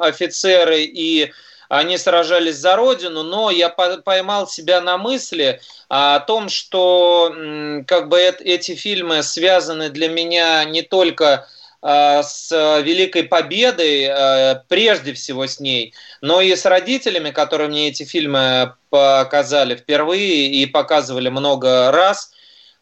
«Офицеры», 0.00 0.82
и 0.82 1.32
они 1.68 1.98
сражались 1.98 2.56
за 2.56 2.76
родину, 2.76 3.22
но 3.22 3.50
я 3.50 3.68
поймал 3.68 4.48
себя 4.48 4.80
на 4.80 4.98
мысли 4.98 5.60
о 5.88 6.18
том, 6.18 6.48
что 6.48 7.32
как 7.86 8.08
бы 8.08 8.18
эти 8.18 8.74
фильмы 8.74 9.22
связаны 9.22 9.88
для 9.88 10.08
меня 10.08 10.64
не 10.64 10.82
только 10.82 11.46
с 11.46 11.59
Э, 11.59 11.59
с 11.82 12.50
Великой 12.82 13.24
Победой, 13.24 14.02
э, 14.02 14.62
прежде 14.68 15.14
всего 15.14 15.46
с 15.46 15.60
ней, 15.60 15.94
но 16.20 16.40
и 16.40 16.54
с 16.54 16.66
родителями, 16.66 17.30
которые 17.30 17.68
мне 17.68 17.88
эти 17.88 18.02
фильмы 18.04 18.74
показали 18.90 19.76
впервые 19.76 20.48
и 20.48 20.66
показывали 20.66 21.28
много 21.30 21.90
раз. 21.90 22.32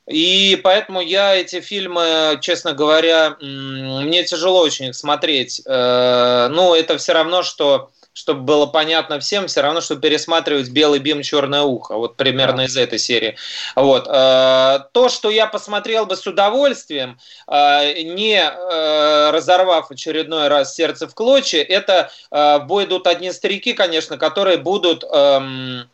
И 0.09 0.59
поэтому 0.65 1.01
я 1.01 1.37
эти 1.37 1.61
фильмы, 1.61 2.39
честно 2.41 2.73
говоря, 2.73 3.37
мне 3.41 4.25
тяжело 4.25 4.61
очень 4.61 4.87
их 4.87 4.95
смотреть. 4.95 5.61
Э, 5.67 6.49
ну, 6.51 6.75
это 6.75 6.97
все 6.97 7.13
равно, 7.13 7.43
что 7.43 7.91
чтобы 8.19 8.41
было 8.41 8.67
понятно 8.67 9.21
всем, 9.21 9.47
все 9.47 9.61
равно, 9.61 9.81
что 9.81 9.95
пересматривать 9.95 10.71
«Белый 10.71 10.99
бим, 10.99 11.23
черное 11.23 11.63
ухо», 11.63 11.95
вот 11.95 12.17
примерно 12.17 12.57
да. 12.57 12.65
из 12.65 12.77
этой 12.77 12.99
серии. 12.99 13.37
Вот. 13.77 14.09
Э, 14.09 14.81
то, 14.93 15.09
что 15.09 15.31
я 15.31 15.47
посмотрел 15.47 16.05
бы 16.05 16.17
с 16.17 16.27
удовольствием, 16.27 17.21
э, 17.47 18.03
не 18.03 18.41
э, 18.41 19.31
разорвав 19.31 19.93
очередной 19.93 20.49
раз 20.49 20.75
сердце 20.75 21.07
в 21.07 21.15
клочья, 21.15 21.63
это 21.63 22.11
в 22.31 22.65
бой 22.67 22.87
идут 22.87 23.07
одни 23.07 23.31
старики, 23.31 23.73
конечно, 23.73 24.19
которые 24.19 24.57
будут 24.57 25.05
эм, 25.05 25.89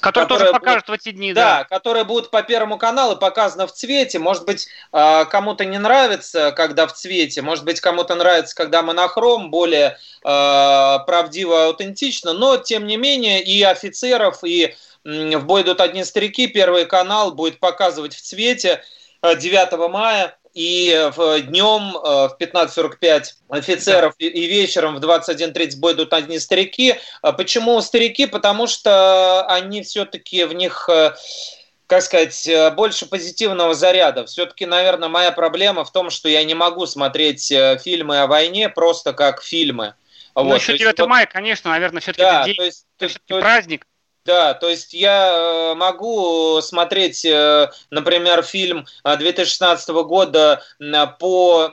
Которые, 0.00 0.28
тоже 0.28 0.52
покажут 0.52 0.88
в 0.88 0.92
эти 0.92 1.10
дни, 1.10 1.32
да. 1.32 1.58
Да, 1.58 1.64
которые 1.64 2.04
будут 2.04 2.30
по 2.30 2.42
Первому 2.42 2.78
каналу 2.78 3.16
показаны 3.16 3.66
в 3.66 3.72
цвете. 3.72 4.18
Может 4.18 4.44
быть, 4.44 4.68
а, 4.92 5.24
кому-то 5.24 5.64
не 5.64 5.78
нравится, 5.78 6.52
когда 6.52 6.86
в 6.86 6.92
цвете. 6.92 7.42
Может 7.42 7.64
быть, 7.64 7.80
кому-то 7.80 8.14
нравится, 8.14 8.54
когда 8.54 8.82
монохром, 8.82 9.50
более 9.50 9.98
а, 10.24 11.00
правдиво, 11.00 11.66
аутентично. 11.66 12.32
Но, 12.32 12.56
тем 12.56 12.86
не 12.86 12.96
менее, 12.96 13.42
и 13.42 13.62
офицеров, 13.62 14.44
и 14.44 14.74
в 15.04 15.40
бой 15.44 15.62
идут 15.62 15.80
одни 15.80 16.04
старики. 16.04 16.46
Первый 16.46 16.84
канал 16.84 17.32
будет 17.32 17.58
показывать 17.58 18.14
в 18.14 18.22
цвете 18.22 18.82
9 19.22 19.72
а, 19.72 19.88
мая 19.88 20.36
и 20.54 21.10
в 21.16 21.40
днем 21.40 21.96
э, 21.96 22.28
в 22.28 22.36
15.45 22.38 23.22
офицеров 23.48 24.14
да. 24.18 24.26
и 24.26 24.46
вечером 24.46 24.96
в 24.96 25.04
21.30 25.04 25.78
бой 25.78 25.94
идут 25.94 26.12
одни 26.12 26.38
старики. 26.38 26.96
А 27.22 27.32
почему 27.32 27.80
старики? 27.80 28.26
Потому 28.26 28.66
что 28.66 29.46
они 29.46 29.82
все-таки 29.82 30.44
в 30.44 30.52
них 30.52 30.88
э, 30.90 31.14
как 31.86 32.02
сказать, 32.02 32.46
э, 32.46 32.70
больше 32.70 33.06
позитивного 33.06 33.74
заряда. 33.74 34.26
Все-таки, 34.26 34.66
наверное, 34.66 35.08
моя 35.08 35.32
проблема 35.32 35.84
в 35.84 35.92
том, 35.92 36.10
что 36.10 36.28
я 36.28 36.44
не 36.44 36.54
могу 36.54 36.86
смотреть 36.86 37.52
фильмы 37.82 38.20
о 38.20 38.26
войне 38.26 38.68
просто 38.68 39.12
как 39.12 39.42
фильмы. 39.42 39.94
Ну, 40.34 40.44
вот. 40.44 40.60
еще 40.60 40.76
9 40.78 40.98
вот, 40.98 41.08
мая, 41.08 41.26
конечно, 41.26 41.70
наверное, 41.70 42.00
все-таки 42.00 42.22
да, 42.22 42.44
день, 42.44 42.56
то 42.56 42.64
есть, 42.64 42.86
все-таки 42.96 43.40
праздник. 43.40 43.86
Да, 44.24 44.54
то 44.54 44.68
есть 44.68 44.94
я 44.94 45.72
э, 45.72 45.74
могу 45.74 46.60
смотреть, 46.62 47.24
э, 47.24 47.70
например, 47.90 48.42
фильм 48.44 48.86
2016 49.04 49.88
э, 49.88 50.02
года 50.04 50.62
по 51.18 51.72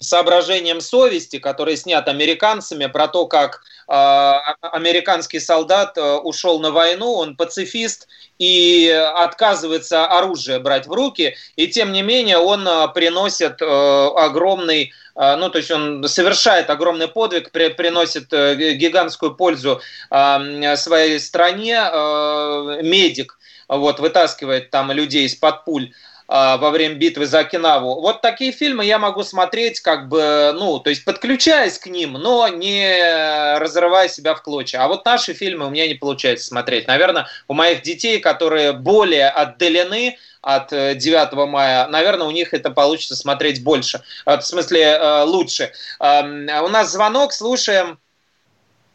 соображением 0.00 0.80
совести, 0.80 1.38
который 1.38 1.76
снят 1.76 2.06
американцами, 2.08 2.86
про 2.86 3.08
то, 3.08 3.26
как 3.26 3.62
э, 3.88 3.92
американский 3.92 5.40
солдат 5.40 5.96
э, 5.96 6.16
ушел 6.16 6.60
на 6.60 6.70
войну, 6.70 7.12
он 7.14 7.36
пацифист 7.36 8.08
и 8.38 8.88
отказывается 9.16 10.06
оружие 10.06 10.58
брать 10.60 10.86
в 10.86 10.92
руки, 10.92 11.36
и 11.56 11.66
тем 11.66 11.92
не 11.92 12.02
менее 12.02 12.38
он 12.38 12.66
э, 12.66 12.88
приносит 12.94 13.60
э, 13.60 13.64
огромный 13.64 14.92
э, 15.16 15.36
ну, 15.36 15.50
то 15.50 15.58
есть 15.58 15.70
он 15.70 16.06
совершает 16.06 16.70
огромный 16.70 17.08
подвиг, 17.08 17.50
при, 17.50 17.68
приносит 17.68 18.30
гигантскую 18.30 19.34
пользу 19.34 19.80
э, 20.10 20.76
своей 20.76 21.18
стране, 21.20 21.80
э, 21.80 22.80
медик, 22.82 23.38
вот, 23.68 24.00
вытаскивает 24.00 24.70
там 24.70 24.92
людей 24.92 25.26
из-под 25.26 25.64
пуль. 25.64 25.92
А, 26.30 26.58
во 26.58 26.70
время 26.70 26.96
битвы 26.96 27.24
за 27.24 27.38
Окинаву. 27.38 28.02
Вот 28.02 28.20
такие 28.20 28.52
фильмы 28.52 28.84
я 28.84 28.98
могу 28.98 29.24
смотреть, 29.24 29.80
как 29.80 30.08
бы, 30.08 30.52
ну, 30.54 30.78
то 30.78 30.90
есть 30.90 31.06
подключаясь 31.06 31.78
к 31.78 31.86
ним, 31.86 32.12
но 32.12 32.46
не 32.48 33.58
разрывая 33.58 34.08
себя 34.08 34.34
в 34.34 34.42
клочья. 34.42 34.80
А 34.84 34.88
вот 34.88 35.06
наши 35.06 35.32
фильмы 35.32 35.66
у 35.66 35.70
меня 35.70 35.88
не 35.88 35.94
получается 35.94 36.46
смотреть. 36.46 36.86
Наверное, 36.86 37.28
у 37.48 37.54
моих 37.54 37.80
детей, 37.80 38.20
которые 38.20 38.74
более 38.74 39.30
отдалены 39.30 40.18
от 40.42 40.68
9 40.68 41.32
э, 41.32 41.46
мая, 41.46 41.86
наверное, 41.86 42.26
у 42.26 42.30
них 42.30 42.52
это 42.52 42.70
получится 42.70 43.16
смотреть 43.16 43.64
больше, 43.64 44.02
в 44.26 44.40
смысле 44.42 44.82
э, 44.82 45.22
лучше. 45.22 45.72
У 45.98 46.68
нас 46.68 46.92
звонок, 46.92 47.32
слушаем. 47.32 47.98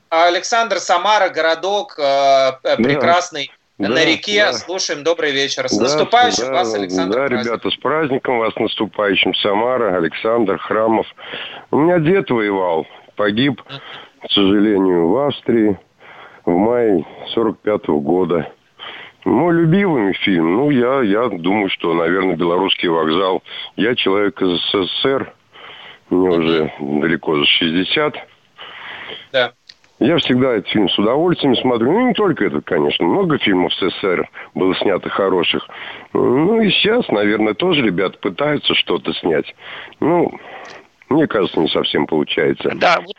Александр 0.09 0.79
Самара, 0.79 1.29
городок 1.29 1.97
э, 1.97 2.59
прекрасный. 2.77 3.47
Да 3.47 3.62
да, 3.88 3.95
на 3.95 4.05
реке. 4.05 4.45
Да. 4.45 4.53
Слушаем. 4.53 5.03
Добрый 5.03 5.31
вечер. 5.31 5.67
С 5.67 5.77
да, 5.77 5.84
наступающим 5.84 6.45
да, 6.45 6.51
вас, 6.53 6.73
Александр. 6.73 7.15
Да, 7.15 7.27
праздник. 7.27 7.45
ребята, 7.45 7.69
с 7.69 7.75
праздником 7.77 8.39
вас 8.39 8.55
наступающим. 8.55 9.34
Самара, 9.36 9.95
Александр 9.97 10.57
Храмов. 10.57 11.07
У 11.71 11.77
меня 11.77 11.99
дед 11.99 12.29
воевал. 12.29 12.88
Погиб, 13.15 13.61
к 13.61 14.31
сожалению, 14.31 15.07
в 15.09 15.17
Австрии 15.17 15.77
в 16.45 16.51
мае 16.51 17.05
45 17.34 17.81
-го 17.89 17.99
года. 17.99 18.51
Мой 19.25 19.53
любимый 19.53 20.13
фильм, 20.13 20.57
ну, 20.57 20.69
я, 20.69 21.01
я 21.01 21.29
думаю, 21.29 21.69
что, 21.69 21.93
наверное, 21.93 22.36
«Белорусский 22.36 22.89
вокзал». 22.89 23.41
Я 23.77 23.95
человек 23.95 24.41
из 24.41 24.59
СССР, 24.69 25.34
мне 26.09 26.29
уже 26.29 26.73
далеко 26.79 27.38
за 27.38 27.45
60. 27.45 28.15
Я 30.04 30.18
всегда 30.18 30.56
этот 30.56 30.68
фильм 30.68 30.89
с 30.89 30.99
удовольствием 30.99 31.56
смотрю. 31.56 31.93
Ну, 31.93 32.08
не 32.10 32.14
только 32.14 32.43
этот, 32.43 32.66
конечно. 32.66 33.06
Много 33.06 33.38
фильмов 33.38 33.72
в 33.72 33.76
СССР 33.78 34.30
было 34.54 34.76
снято 34.76 35.10
хороших. 35.10 35.66
Ну, 36.12 36.60
и 36.60 36.70
сейчас, 36.72 37.08
наверное, 37.08 37.54
тоже 37.54 37.82
ребята 37.82 38.18
пытаются 38.20 38.76
что-то 38.76 39.14
снять. 39.14 39.56
Ну, 40.01 40.30
мне 41.08 41.26
кажется, 41.26 41.58
не 41.62 41.70
совсем 41.70 42.06
получается. 42.06 42.74
Да, 42.76 42.99
вот 42.99 43.16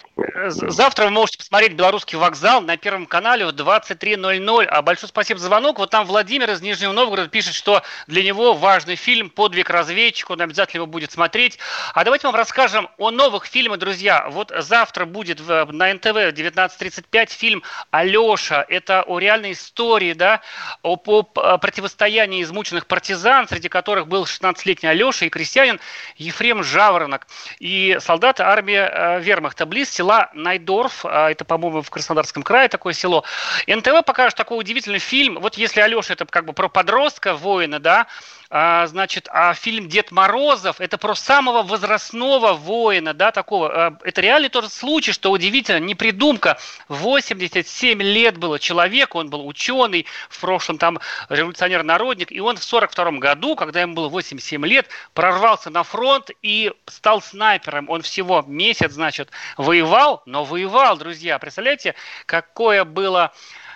завтра 0.48 1.06
вы 1.06 1.10
можете 1.10 1.38
посмотреть 1.38 1.72
«Белорусский 1.72 2.16
вокзал» 2.16 2.60
на 2.60 2.76
Первом 2.76 3.06
канале 3.06 3.46
в 3.46 3.50
23.00. 3.50 4.64
А 4.64 4.82
большое 4.82 5.08
спасибо 5.08 5.40
за 5.40 5.46
звонок. 5.46 5.78
Вот 5.78 5.90
там 5.90 6.06
Владимир 6.06 6.50
из 6.50 6.60
Нижнего 6.60 6.92
Новгорода 6.92 7.28
пишет, 7.28 7.54
что 7.54 7.82
для 8.06 8.22
него 8.22 8.54
важный 8.54 8.96
фильм 8.96 9.28
«Подвиг 9.28 9.70
разведчика». 9.70 10.32
Он 10.32 10.40
обязательно 10.40 10.78
его 10.78 10.86
будет 10.86 11.10
смотреть. 11.10 11.58
А 11.94 12.04
давайте 12.04 12.26
вам 12.28 12.36
расскажем 12.36 12.88
о 12.98 13.10
новых 13.10 13.46
фильмах, 13.46 13.78
друзья. 13.78 14.28
Вот 14.30 14.52
завтра 14.56 15.04
будет 15.04 15.40
на 15.46 15.94
НТВ 15.94 16.06
в 16.06 16.32
19.35 16.32 17.30
фильм 17.30 17.62
«Алеша». 17.90 18.64
Это 18.68 19.02
о 19.02 19.18
реальной 19.18 19.52
истории, 19.52 20.12
да, 20.12 20.42
о, 20.82 20.94
о 20.94 21.58
противостоянии 21.58 22.42
измученных 22.42 22.86
партизан, 22.86 23.48
среди 23.48 23.68
которых 23.68 24.06
был 24.06 24.24
16-летний 24.24 24.88
Алеша 24.88 25.26
и 25.26 25.28
крестьянин 25.28 25.80
Ефрем 26.16 26.62
Жаворонок. 26.62 27.26
И 27.58 27.98
солдаты 28.00 28.44
армии 28.44 28.76
э, 28.76 29.20
вермахта 29.20 29.66
близ 29.66 29.90
села 30.04 30.30
Найдорф, 30.34 31.04
э, 31.04 31.30
это, 31.30 31.44
по-моему, 31.44 31.82
в 31.82 31.90
Краснодарском 31.90 32.42
крае 32.42 32.68
такое 32.68 32.92
село. 32.92 33.24
НТВ 33.66 34.04
покажет 34.04 34.36
такой 34.36 34.58
удивительный 34.58 34.98
фильм. 34.98 35.38
Вот 35.40 35.56
если 35.56 35.80
Алеша 35.80 36.12
это 36.12 36.26
как 36.26 36.44
бы 36.44 36.52
про 36.52 36.68
подростка, 36.68 37.34
воина, 37.34 37.78
да, 37.78 38.06
а, 38.50 38.86
значит, 38.86 39.28
а 39.30 39.54
фильм 39.54 39.88
«Дед 39.88 40.10
Морозов»– 40.10 40.76
это 40.80 40.98
про 40.98 41.14
самого 41.14 41.62
возрастного 41.62 42.52
воина, 42.52 43.14
да, 43.14 43.32
такого. 43.32 43.68
А, 43.68 43.98
это 44.04 44.20
реальный 44.20 44.48
тот 44.48 44.72
случай, 44.72 45.12
что 45.12 45.30
удивительно, 45.30 45.80
не 45.80 45.94
придумка. 45.94 46.58
87 46.88 48.02
лет 48.02 48.38
было 48.38 48.58
человеку, 48.58 49.18
он 49.18 49.30
был 49.30 49.46
ученый, 49.46 50.06
в 50.28 50.40
прошлом 50.40 50.78
там 50.78 50.98
революционер-народник, 51.28 52.30
и 52.32 52.40
он 52.40 52.56
в 52.56 52.64
42 52.64 53.12
году, 53.12 53.56
когда 53.56 53.80
ему 53.80 53.94
было 53.94 54.08
87 54.08 54.64
лет, 54.66 54.88
прорвался 55.14 55.70
на 55.70 55.82
фронт 55.82 56.30
и 56.42 56.72
стал 56.86 57.22
снайпером. 57.22 57.88
Он 57.88 58.02
всего 58.02 58.42
месяц, 58.46 58.92
значит, 58.92 59.30
воевал, 59.56 60.22
но 60.26 60.44
воевал, 60.44 60.96
друзья. 60.96 61.38
Представляете, 61.38 61.94
какое 62.26 62.84
было 62.84 63.32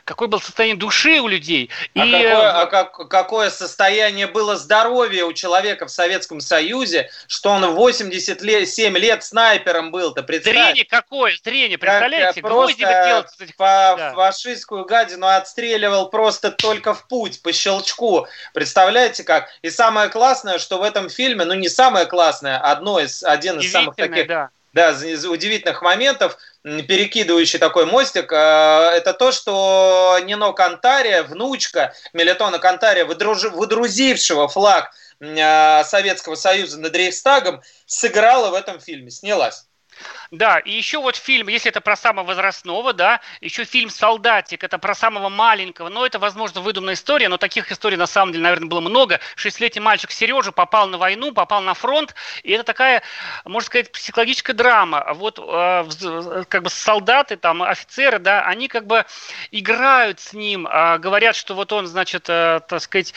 какое 0.08 0.26
было 0.26 0.40
состояние 0.40 0.78
души 0.78 1.20
у 1.20 1.28
людей. 1.28 1.68
А, 1.94 2.06
и... 2.06 2.10
какое, 2.10 2.60
а 2.62 2.66
как, 2.66 3.08
какое 3.08 3.50
состояние 3.50 4.26
было 4.26 4.56
здоровья 4.56 5.26
у 5.26 5.34
человека 5.34 5.84
в 5.86 5.90
Советском 5.90 6.40
Союзе, 6.40 7.10
что 7.26 7.50
он 7.50 7.74
87 7.74 8.96
лет 8.96 9.22
снайпером 9.22 9.90
был-то, 9.90 10.22
Зрение 10.28 10.86
какое, 10.86 11.36
зрение, 11.44 11.76
представляете? 11.76 12.40
Как, 12.40 12.50
просто 12.50 12.76
делать, 12.78 13.56
по 13.56 13.94
да. 13.98 14.12
фашистскую 14.14 14.86
гадину 14.86 15.26
отстреливал 15.26 16.08
просто 16.08 16.50
только 16.50 16.94
в 16.94 17.06
путь, 17.06 17.42
по 17.42 17.52
щелчку. 17.52 18.26
Представляете 18.54 19.24
как? 19.24 19.50
И 19.60 19.68
самое 19.68 20.08
классное, 20.08 20.58
что 20.58 20.78
в 20.78 20.82
этом 20.82 21.10
фильме, 21.10 21.44
ну 21.44 21.52
не 21.52 21.68
самое 21.68 22.06
классное, 22.06 22.58
одно 22.58 22.98
из, 22.98 23.22
один 23.22 23.60
из 23.60 23.70
самых 23.70 23.94
таких... 23.96 24.26
Да 24.26 24.50
да, 24.72 24.90
удивительных 25.30 25.82
моментов, 25.82 26.38
перекидывающий 26.62 27.58
такой 27.58 27.86
мостик, 27.86 28.32
э, 28.32 28.36
это 28.36 29.12
то, 29.12 29.32
что 29.32 30.18
Нино 30.24 30.52
Кантария, 30.52 31.22
внучка 31.22 31.94
Мелитона 32.12 32.58
Кантария, 32.58 33.04
выдрузившего 33.04 34.48
флаг 34.48 34.92
э, 35.20 35.84
Советского 35.84 36.34
Союза 36.34 36.80
над 36.80 36.94
Рейхстагом, 36.94 37.62
сыграла 37.86 38.50
в 38.50 38.54
этом 38.54 38.80
фильме, 38.80 39.10
снялась. 39.10 39.67
Да, 40.30 40.58
и 40.58 40.70
еще 40.70 40.98
вот 40.98 41.16
фильм, 41.16 41.48
если 41.48 41.70
это 41.70 41.80
про 41.80 41.96
самого 41.96 42.26
возрастного, 42.26 42.92
да, 42.92 43.20
еще 43.40 43.64
фильм 43.64 43.90
«Солдатик», 43.90 44.62
это 44.64 44.78
про 44.78 44.94
самого 44.94 45.28
маленького, 45.28 45.88
но 45.88 46.04
это, 46.04 46.18
возможно, 46.18 46.60
выдуманная 46.60 46.94
история, 46.94 47.28
но 47.28 47.38
таких 47.38 47.72
историй, 47.72 47.96
на 47.96 48.06
самом 48.06 48.32
деле, 48.32 48.44
наверное, 48.44 48.68
было 48.68 48.80
много. 48.80 49.20
Шестилетний 49.36 49.80
мальчик 49.80 50.10
Сережа 50.10 50.52
попал 50.52 50.88
на 50.88 50.98
войну, 50.98 51.32
попал 51.32 51.62
на 51.62 51.74
фронт, 51.74 52.14
и 52.42 52.52
это 52.52 52.64
такая, 52.64 53.02
можно 53.44 53.66
сказать, 53.66 53.92
психологическая 53.92 54.54
драма. 54.54 55.06
Вот 55.14 55.38
э, 55.38 56.44
как 56.48 56.62
бы 56.62 56.70
солдаты, 56.70 57.36
там, 57.36 57.62
офицеры, 57.62 58.18
да, 58.18 58.42
они 58.42 58.68
как 58.68 58.86
бы 58.86 59.04
играют 59.50 60.20
с 60.20 60.32
ним, 60.32 60.66
э, 60.66 60.98
говорят, 60.98 61.36
что 61.36 61.54
вот 61.54 61.72
он, 61.72 61.86
значит, 61.86 62.28
э, 62.28 62.60
так 62.68 62.80
сказать, 62.80 63.14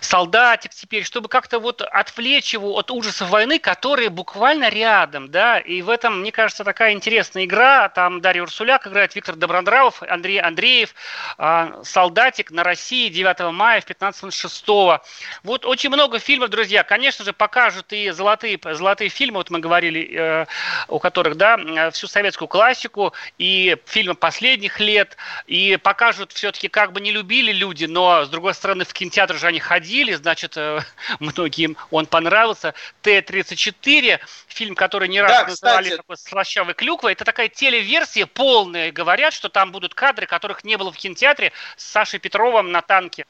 солдатик 0.00 0.72
теперь, 0.72 1.04
чтобы 1.04 1.28
как-то 1.28 1.58
вот 1.58 1.82
отвлечь 1.82 2.52
его 2.52 2.78
от 2.78 2.90
ужасов 2.90 3.30
войны, 3.30 3.58
которые 3.58 4.08
буквально 4.10 4.68
рядом, 4.68 5.30
да, 5.30 5.58
и 5.58 5.82
в 5.82 5.90
этом, 5.90 6.17
мне 6.20 6.32
кажется, 6.32 6.64
такая 6.64 6.92
интересная 6.92 7.44
игра. 7.44 7.88
Там 7.88 8.20
Дарья 8.20 8.42
Урсуляк 8.42 8.86
играет, 8.86 9.14
Виктор 9.14 9.36
Добронравов, 9.36 10.02
Андрей 10.02 10.40
Андреев, 10.40 10.94
а, 11.36 11.80
«Солдатик» 11.84 12.50
на 12.50 12.64
России 12.64 13.08
9 13.08 13.52
мая 13.52 13.80
в 13.80 13.86
15.06. 13.86 15.00
Вот 15.42 15.64
очень 15.64 15.90
много 15.90 16.18
фильмов, 16.18 16.50
друзья. 16.50 16.82
Конечно 16.82 17.24
же, 17.24 17.32
покажут 17.32 17.92
и 17.92 18.10
золотые, 18.10 18.58
золотые 18.62 19.10
фильмы, 19.10 19.38
вот 19.38 19.50
мы 19.50 19.60
говорили, 19.60 20.08
э, 20.12 20.46
у 20.88 20.98
которых, 20.98 21.36
да, 21.36 21.90
всю 21.90 22.06
советскую 22.06 22.48
классику, 22.48 23.12
и 23.38 23.76
фильмы 23.86 24.14
последних 24.14 24.80
лет, 24.80 25.16
и 25.46 25.76
покажут 25.76 26.32
все-таки, 26.32 26.68
как 26.68 26.92
бы 26.92 27.00
не 27.00 27.10
любили 27.10 27.52
люди, 27.52 27.84
но, 27.84 28.24
с 28.24 28.28
другой 28.28 28.54
стороны, 28.54 28.84
в 28.84 28.92
кинотеатр 28.92 29.36
же 29.36 29.46
они 29.46 29.60
ходили, 29.60 30.14
значит, 30.14 30.56
э, 30.56 30.80
многим 31.20 31.76
он 31.90 32.06
понравился. 32.06 32.74
Т-34, 33.02 34.20
фильм, 34.48 34.74
который 34.74 35.08
не 35.08 35.20
раз 35.20 35.32
да, 35.32 35.46
называли 35.46 35.84
кстати... 35.84 35.97
такой 35.98 36.16
слащавой 36.16 36.74
клюквой. 36.74 37.12
Это 37.12 37.24
такая 37.24 37.48
телеверсия 37.48 38.26
полная. 38.26 38.92
Говорят, 38.92 39.34
что 39.34 39.48
там 39.48 39.72
будут 39.72 39.94
кадры, 39.94 40.26
которых 40.26 40.62
не 40.62 40.76
было 40.76 40.92
в 40.92 40.96
кинотеатре 40.96 41.52
с 41.76 41.84
Сашей 41.84 42.20
Петровым 42.20 42.70
на 42.70 42.82
танке. 42.82 43.26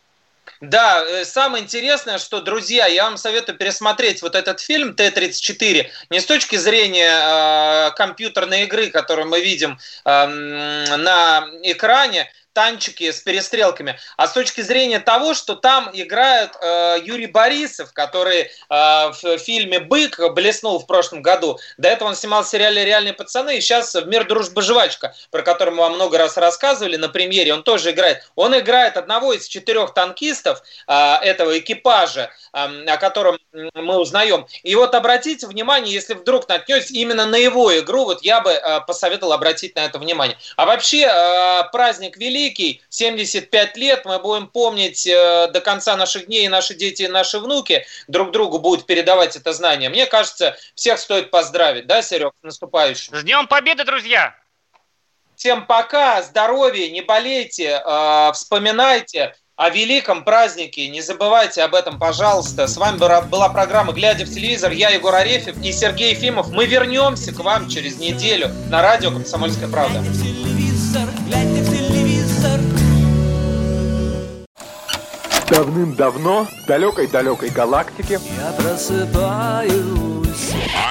Да, 0.61 1.03
э, 1.03 1.25
самое 1.25 1.65
интересное, 1.65 2.19
что, 2.19 2.41
друзья, 2.41 2.87
я 2.87 3.05
вам 3.05 3.17
советую 3.17 3.57
пересмотреть 3.57 4.23
вот 4.23 4.35
этот 4.35 4.61
фильм 4.61 4.95
Т-34 4.95 5.87
не 6.11 6.21
с 6.21 6.27
точки 6.27 6.57
зрения 6.57 7.11
э, 7.11 7.91
компьютерной 7.93 8.65
игры, 8.65 8.91
которую 8.91 9.29
мы 9.29 9.41
видим 9.41 9.79
э, 10.05 10.27
на 10.97 11.49
экране, 11.63 12.31
танчики 12.53 13.11
с 13.11 13.21
перестрелками, 13.21 13.99
а 14.17 14.27
с 14.27 14.33
точки 14.33 14.61
зрения 14.63 14.99
того, 14.99 15.35
что 15.35 15.55
там 15.55 15.91
играет 15.93 16.51
э, 16.61 16.97
Юрий 17.05 17.27
Борисов, 17.27 17.93
который 17.93 18.43
э, 18.43 18.49
в 18.69 19.39
фильме 19.39 19.79
«Бык» 19.79 20.21
блеснул 20.33 20.79
в 20.81 20.87
прошлом 20.87 21.23
году. 21.23 21.59
До 21.77 21.89
этого 21.89 22.09
он 22.09 22.17
снимал 22.17 22.43
в 22.43 22.49
сериале 22.49 22.85
«Реальные 22.85 23.13
пацаны», 23.13 23.59
и 23.59 23.61
сейчас 23.61 23.95
в 23.95 24.07
«Мир, 24.07 24.27
дружба, 24.27 24.63
жвачка», 24.63 25.15
про 25.31 25.43
который 25.43 25.71
мы 25.71 25.83
вам 25.83 25.95
много 25.95 26.19
раз 26.19 26.37
рассказывали 26.37 26.97
на 26.97 27.09
премьере, 27.09 27.55
он 27.55 27.63
тоже 27.63 27.91
играет. 27.91 28.29
Он 28.35 28.59
играет 28.59 28.97
одного 28.97 29.33
из 29.33 29.47
четырех 29.47 29.95
танкистов 29.95 30.63
э, 30.87 30.95
этого 31.23 31.59
экипажа, 31.59 32.31
э, 32.53 32.85
о 32.87 32.97
котором 32.97 33.39
мы 33.53 33.99
узнаем. 33.99 34.47
И 34.63 34.75
вот 34.75 34.95
обратите 34.95 35.47
внимание, 35.47 35.93
если 35.93 36.15
вдруг 36.15 36.49
наткнетесь 36.49 36.91
именно 36.91 37.27
на 37.27 37.37
его 37.37 37.79
игру, 37.79 38.05
вот 38.05 38.23
я 38.23 38.41
бы 38.41 38.51
э, 38.51 38.81
посоветовал 38.81 39.33
обратить 39.33 39.77
на 39.77 39.85
это 39.85 39.99
внимание. 39.99 40.37
А 40.57 40.67
вообще, 40.67 41.03
э, 41.03 41.63
праздник 41.71 42.17
великий, 42.17 42.38
75 42.89 43.77
лет, 43.77 44.05
мы 44.05 44.19
будем 44.19 44.47
помнить 44.47 45.07
э, 45.07 45.49
до 45.53 45.61
конца 45.61 45.97
наших 45.97 46.27
дней, 46.27 46.47
и 46.47 46.49
наши 46.49 46.75
дети, 46.75 47.03
и 47.03 47.09
наши 47.09 47.39
внуки 47.39 47.87
друг 48.07 48.31
другу 48.31 48.59
будут 48.59 48.87
передавать 48.87 49.37
это 49.37 49.53
знание. 49.53 49.89
Мне 49.89 50.07
кажется, 50.07 50.57
всех 50.75 50.99
стоит 50.99 51.31
поздравить, 51.31 51.87
да, 51.87 52.03
Серег, 52.03 52.33
с 52.41 52.45
наступающим. 52.45 53.17
С 53.17 53.23
Днем 53.23 53.47
Победы, 53.47 53.85
друзья! 53.85 54.35
Всем 55.37 55.67
пока, 55.67 56.23
здоровья, 56.23 56.91
не 56.91 57.03
болейте, 57.03 57.81
э, 57.85 58.33
вспоминайте 58.33 59.35
о 59.59 59.71
великом 59.71 60.23
празднике. 60.23 60.89
Не 60.89 61.01
забывайте 61.01 61.63
об 61.63 61.75
этом, 61.75 61.99
пожалуйста. 61.99 62.69
С 62.69 62.77
вами 62.77 62.97
была 62.97 63.49
программа 63.49 63.93
«Глядя 63.93 64.25
в 64.25 64.33
телевизор». 64.33 64.71
Я 64.71 64.91
Егор 64.91 65.13
Арефьев 65.13 65.61
и 65.61 65.73
Сергей 65.73 66.13
Ефимов. 66.13 66.51
Мы 66.51 66.67
вернемся 66.67 67.35
к 67.35 67.41
вам 67.41 67.69
через 67.69 67.99
неделю 67.99 68.51
на 68.71 68.83
радио 68.83 69.11
«Комсомольская 69.11 69.69
правда». 69.69 70.01
Давным-давно 75.51 76.45
в 76.45 76.67
далекой-далекой 76.67 77.49
галактике 77.49 78.21
Я 78.37 78.53
просыпаюсь. 78.53 79.73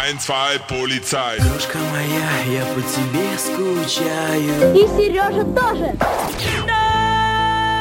Ein, 0.04 0.18
zwei, 0.20 0.60
полицай. 0.68 1.40
Дружка 1.40 1.78
моя, 1.92 2.60
я 2.60 2.66
по 2.74 2.82
тебе 2.82 3.38
скучаю. 3.38 4.76
И 4.76 4.88
Сережа 4.88 5.44
тоже. 5.44 5.96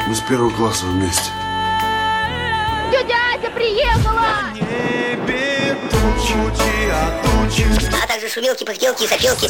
Мы 0.07 0.15
с 0.15 0.19
первого 0.21 0.51
класса 0.51 0.85
вместе. 0.85 1.31
Тетя 2.91 3.15
Ася 3.35 3.49
приехала! 3.51 4.27
Небе 4.53 5.75
тучи, 5.89 6.91
а 6.91 7.21
тучи. 7.23 7.65
А 8.03 8.07
также 8.07 8.29
шумелки, 8.29 8.63
пыхтелки 8.63 9.03
и 9.03 9.07
сопелки 9.07 9.49